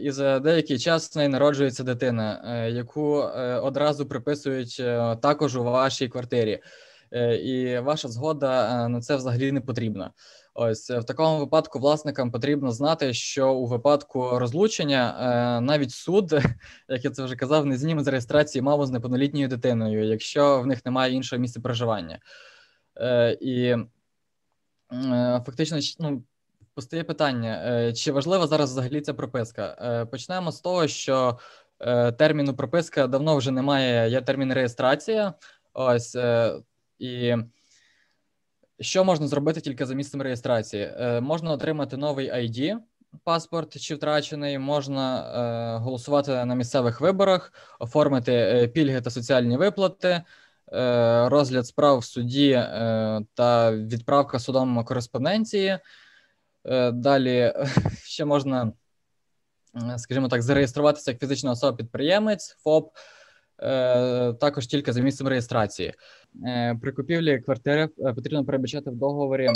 і 0.01 0.11
за 0.11 0.41
деякий 0.41 0.79
час 0.79 1.15
в 1.15 1.19
неї 1.19 1.29
народжується 1.29 1.85
дитина, 1.85 2.65
яку 2.67 3.15
одразу 3.63 4.07
приписують 4.07 4.77
також 5.21 5.57
у 5.57 5.65
вашій 5.65 6.09
квартирі. 6.09 6.61
Е, 7.15 7.37
і 7.37 7.79
ваша 7.79 8.09
згода 8.09 8.85
е, 8.85 8.89
на 8.89 9.01
це 9.01 9.17
взагалі 9.17 9.53
не 9.53 9.61
потрібна. 9.61 10.11
Ось 10.55 10.91
в 10.91 11.05
такому 11.05 11.39
випадку 11.39 11.79
власникам 11.79 12.31
потрібно 12.31 12.73
знати, 12.73 13.15
що 13.15 13.53
у 13.55 13.67
випадку 13.67 14.39
розлучення 14.39 15.17
е, 15.21 15.61
навіть 15.61 15.91
суд, 15.91 16.33
як 16.89 17.05
я 17.05 17.11
це 17.11 17.25
вже 17.25 17.37
казав, 17.37 17.67
не 17.67 17.77
зніме 17.77 18.05
з 18.05 18.09
реєстрації 18.09 18.63
маму 18.63 18.87
з 18.87 18.91
неповнолітньою 18.91 19.49
дитиною, 19.49 20.05
якщо 20.05 20.61
в 20.61 20.67
них 20.67 20.85
немає 20.85 21.15
іншого 21.15 21.41
місця 21.41 21.61
проживання. 21.61 22.19
І 23.41 23.77
фактично 25.47 25.79
ну, 26.01 26.23
постає 26.75 27.05
питання: 27.05 27.93
чи 27.93 28.13
важлива 28.13 28.47
зараз 28.47 28.71
взагалі 28.71 29.01
ця 29.01 29.15
прописка? 29.15 30.07
Почнемо 30.11 30.53
з 30.53 30.61
того, 30.61 30.89
що 30.89 31.39
терміну 32.19 32.55
прописка 32.55 33.07
давно 33.07 33.37
вже 33.37 33.51
немає. 33.51 34.11
Є 34.11 34.21
термін 34.21 34.53
реєстрація. 34.53 35.35
Ось 35.73 36.17
і 36.99 37.37
що 38.81 39.05
можна 39.05 39.27
зробити 39.27 39.61
тільки 39.61 39.87
за 39.87 39.95
місцем 39.95 40.23
реєстрації? 40.23 40.95
Е, 40.99 41.21
можна 41.21 41.53
отримати 41.53 41.97
новий 41.97 42.33
ID, 42.33 42.77
паспорт 43.25 43.81
чи 43.81 43.95
втрачений, 43.95 44.59
можна 44.59 45.19
е, 45.77 45.79
голосувати 45.79 46.45
на 46.45 46.55
місцевих 46.55 47.01
виборах, 47.01 47.53
оформити 47.79 48.33
е, 48.33 48.69
пільги 48.69 49.01
та 49.01 49.11
соціальні 49.11 49.57
виплати, 49.57 50.09
е, 50.09 50.25
розгляд 51.31 51.67
справ 51.67 51.99
в 51.99 52.05
суді 52.05 52.51
е, 52.51 53.21
та 53.35 53.73
відправка 53.73 54.39
судом 54.39 54.85
кореспонденції. 54.85 55.79
Е, 56.65 56.91
далі 56.93 57.53
ще 58.03 58.25
можна, 58.25 58.73
скажімо 59.97 60.29
так, 60.29 60.43
зареєструватися 60.43 61.11
як 61.11 61.21
фізична 61.21 61.51
особа-підприємець, 61.51 62.57
ФОП. 62.63 62.91
Е, 63.63 64.33
також 64.33 64.67
тільки 64.67 64.93
за 64.93 65.01
місцем 65.01 65.29
реєстрації. 65.29 65.93
Е, 66.47 66.79
при 66.83 66.93
купівлі 66.93 67.39
квартири 67.39 67.89
е, 67.99 68.13
потрібно 68.15 68.45
передбачати 68.45 68.91
в 68.91 68.97
договорі. 68.97 69.49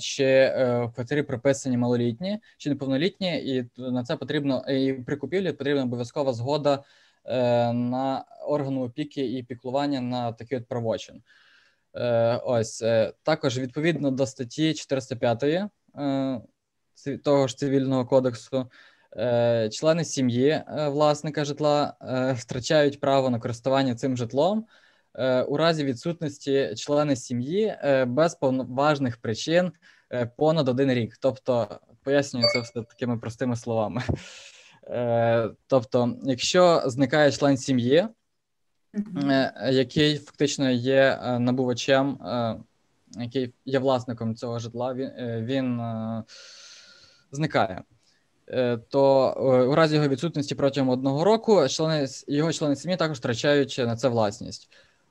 Чи 0.00 0.24
в 0.56 0.90
квартирі 0.94 1.22
прописані 1.22 1.76
малолітні 1.76 2.38
чи 2.58 2.70
неповнолітні, 2.70 3.56
і 3.56 3.70
на 3.76 4.04
це 4.04 4.16
потрібно 4.16 4.64
і 4.68 4.92
при 4.92 5.16
купівлі 5.16 5.52
потрібна 5.52 5.82
обов'язкова 5.82 6.32
згода 6.32 6.84
на 7.72 8.24
органу 8.46 8.82
опіки 8.84 9.26
і 9.26 9.42
піклування 9.42 10.00
на 10.00 10.32
такий 10.32 10.58
от 10.58 10.68
правочин. 10.68 11.22
Ось 12.44 12.84
також 13.22 13.58
відповідно 13.58 14.10
до 14.10 14.26
статті 14.26 14.74
405 14.74 15.70
того 17.24 17.46
ж 17.46 17.56
цивільного 17.56 18.06
кодексу 18.06 18.70
Е, 19.18 19.68
члени 19.72 20.04
сім'ї 20.04 20.48
е, 20.48 20.88
власника 20.88 21.44
житла 21.44 21.94
е, 22.02 22.32
втрачають 22.32 23.00
право 23.00 23.30
на 23.30 23.38
користування 23.38 23.94
цим 23.94 24.16
житлом 24.16 24.66
у 25.48 25.56
разі 25.56 25.84
відсутності 25.84 26.74
члени 26.76 27.16
сім'ї 27.16 27.76
без 28.06 28.34
повноважних 28.34 29.16
причин 29.16 29.72
понад 30.36 30.68
один 30.68 30.92
рік. 30.92 31.16
Тобто, 31.20 31.80
пояснюю 32.02 32.46
це 32.52 32.60
все 32.60 32.82
такими 32.82 33.18
простими 33.18 33.56
словами. 33.56 34.02
Тобто, 35.66 36.16
якщо 36.22 36.82
зникає 36.86 37.32
член 37.32 37.56
сім'ї, 37.56 38.08
який 39.70 40.18
фактично 40.18 40.70
є 40.70 41.18
набувачем, 41.40 42.18
який 43.18 43.54
є 43.64 43.78
власником 43.78 44.34
цього 44.34 44.58
житла, 44.58 44.94
він, 44.94 45.10
він 45.44 45.80
зникає. 47.32 47.82
Е, 48.48 48.76
то 48.76 49.34
е, 49.36 49.66
у 49.66 49.74
разі 49.74 49.94
його 49.94 50.08
відсутності 50.08 50.54
протягом 50.54 50.88
одного 50.88 51.24
року 51.24 51.68
члени 51.68 52.06
його 52.28 52.52
члени 52.52 52.76
сім'ї 52.76 52.96
також 52.96 53.18
втрачають 53.18 53.78
на 53.78 53.96
це 53.96 54.08
власність. 54.08 54.70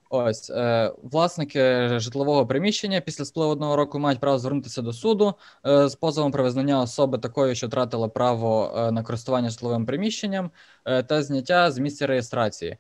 Ось 0.10 0.50
е, 0.50 0.92
власники 1.04 1.90
житлового 2.00 2.48
приміщення 2.48 3.02
після 3.02 3.26
спливу 3.26 3.52
одного 3.52 3.76
року 3.76 4.00
мають 4.00 4.20
право 4.20 4.40
звернутися 4.40 4.82
до 4.82 4.94
суду 4.94 5.34
з 5.64 5.96
позовом 5.96 6.32
про 6.32 6.44
визнання 6.44 6.82
особи 6.82 7.18
такою, 7.18 7.56
що 7.56 7.68
втратила 7.68 8.08
право 8.08 8.72
на 8.92 9.04
користування 9.04 9.50
житловим 9.50 9.86
приміщенням 9.86 10.52
та 10.84 11.24
зняття 11.24 11.72
з 11.72 11.80
місця 11.80 12.08
реєстрації. 12.08 12.78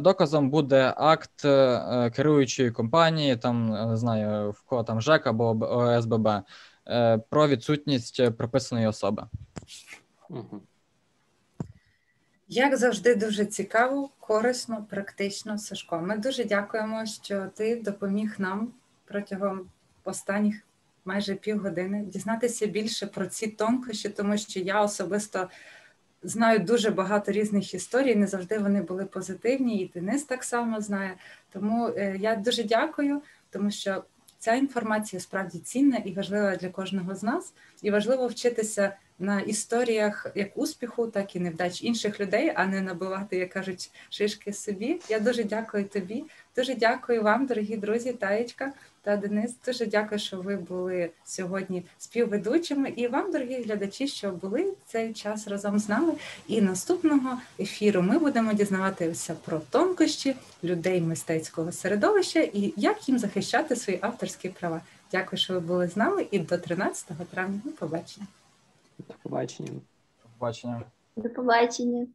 Доказом 0.00 0.50
буде 0.50 0.94
акт 0.96 1.42
керуючої 2.16 2.70
компанії, 2.70 3.36
там 3.36 3.68
не 3.90 3.96
знаю 3.96 4.50
в 4.50 4.62
кого 4.62 4.84
там 4.84 5.00
ЖЕК 5.00 5.26
або 5.26 5.56
ОСББ 5.60 6.28
про 7.28 7.48
відсутність 7.48 8.36
прописаної 8.36 8.86
особи. 8.86 9.26
Як 12.48 12.76
завжди, 12.76 13.14
дуже 13.14 13.44
цікаво, 13.44 14.10
корисно, 14.20 14.86
практично, 14.90 15.58
Сашко. 15.58 16.00
Ми 16.00 16.18
дуже 16.18 16.44
дякуємо, 16.44 17.06
що 17.06 17.46
ти 17.54 17.76
допоміг 17.76 18.34
нам 18.38 18.72
протягом 19.04 19.70
останніх 20.04 20.56
майже 21.04 21.34
півгодини 21.34 22.02
дізнатися 22.02 22.66
більше 22.66 23.06
про 23.06 23.26
ці 23.26 23.46
тонкощі, 23.46 24.08
тому 24.08 24.38
що 24.38 24.60
я 24.60 24.82
особисто 24.82 25.50
знаю 26.22 26.58
дуже 26.58 26.90
багато 26.90 27.32
різних 27.32 27.74
історій. 27.74 28.14
Не 28.14 28.26
завжди 28.26 28.58
вони 28.58 28.82
були 28.82 29.04
позитивні, 29.04 29.80
і 29.82 29.90
Денис 29.94 30.24
так 30.24 30.44
само 30.44 30.80
знає. 30.80 31.16
Тому 31.52 31.88
е, 31.88 32.16
я 32.20 32.36
дуже 32.36 32.64
дякую, 32.64 33.22
тому 33.50 33.70
що 33.70 34.04
ця 34.38 34.54
інформація 34.54 35.20
справді 35.20 35.58
цінна 35.58 35.96
і 35.96 36.12
важлива 36.12 36.56
для 36.56 36.68
кожного 36.68 37.14
з 37.14 37.22
нас, 37.22 37.52
і 37.82 37.90
важливо 37.90 38.26
вчитися 38.26 38.96
на 39.18 39.40
історіях 39.40 40.26
як 40.34 40.58
успіху, 40.58 41.06
так 41.06 41.36
і 41.36 41.40
невдач 41.40 41.82
інших 41.82 42.20
людей, 42.20 42.52
а 42.54 42.66
не 42.66 42.80
набивати, 42.80 43.36
як 43.36 43.50
кажуть, 43.50 43.90
шишки 44.10 44.52
собі. 44.52 45.00
Я 45.08 45.20
дуже 45.20 45.44
дякую 45.44 45.84
тобі. 45.84 46.24
Дуже 46.56 46.74
дякую 46.74 47.22
вам, 47.22 47.46
дорогі 47.46 47.76
друзі, 47.76 48.12
таєчка. 48.12 48.72
та 49.02 49.16
Денис. 49.16 49.54
Дуже 49.66 49.86
дякую, 49.86 50.18
що 50.18 50.40
ви 50.40 50.56
були 50.56 51.10
сьогодні 51.24 51.82
співведучими, 51.98 52.92
і 52.96 53.08
вам, 53.08 53.32
дорогі 53.32 53.62
глядачі, 53.62 54.08
що 54.08 54.30
були 54.30 54.72
цей 54.86 55.12
час 55.12 55.48
разом 55.48 55.78
з 55.78 55.88
нами. 55.88 56.12
І 56.48 56.60
наступного 56.60 57.38
ефіру 57.60 58.02
ми 58.02 58.18
будемо 58.18 58.52
дізнаватися 58.52 59.34
про 59.44 59.58
тонкощі 59.70 60.34
людей 60.64 61.00
мистецького 61.00 61.72
середовища 61.72 62.40
і 62.40 62.74
як 62.76 63.08
їм 63.08 63.18
захищати 63.18 63.76
свої 63.76 63.98
авторські 64.02 64.48
права. 64.48 64.80
Дякую, 65.12 65.38
що 65.38 65.54
ви 65.54 65.60
були 65.60 65.88
з 65.88 65.96
нами, 65.96 66.26
і 66.30 66.38
до 66.38 66.58
13 66.58 67.06
травня. 67.30 67.60
Побачення. 67.78 68.26
До 68.98 69.14
побачення. 69.22 69.68
До 70.22 70.28
побачення. 70.38 70.82
До 71.16 71.28
побачення. 71.30 72.06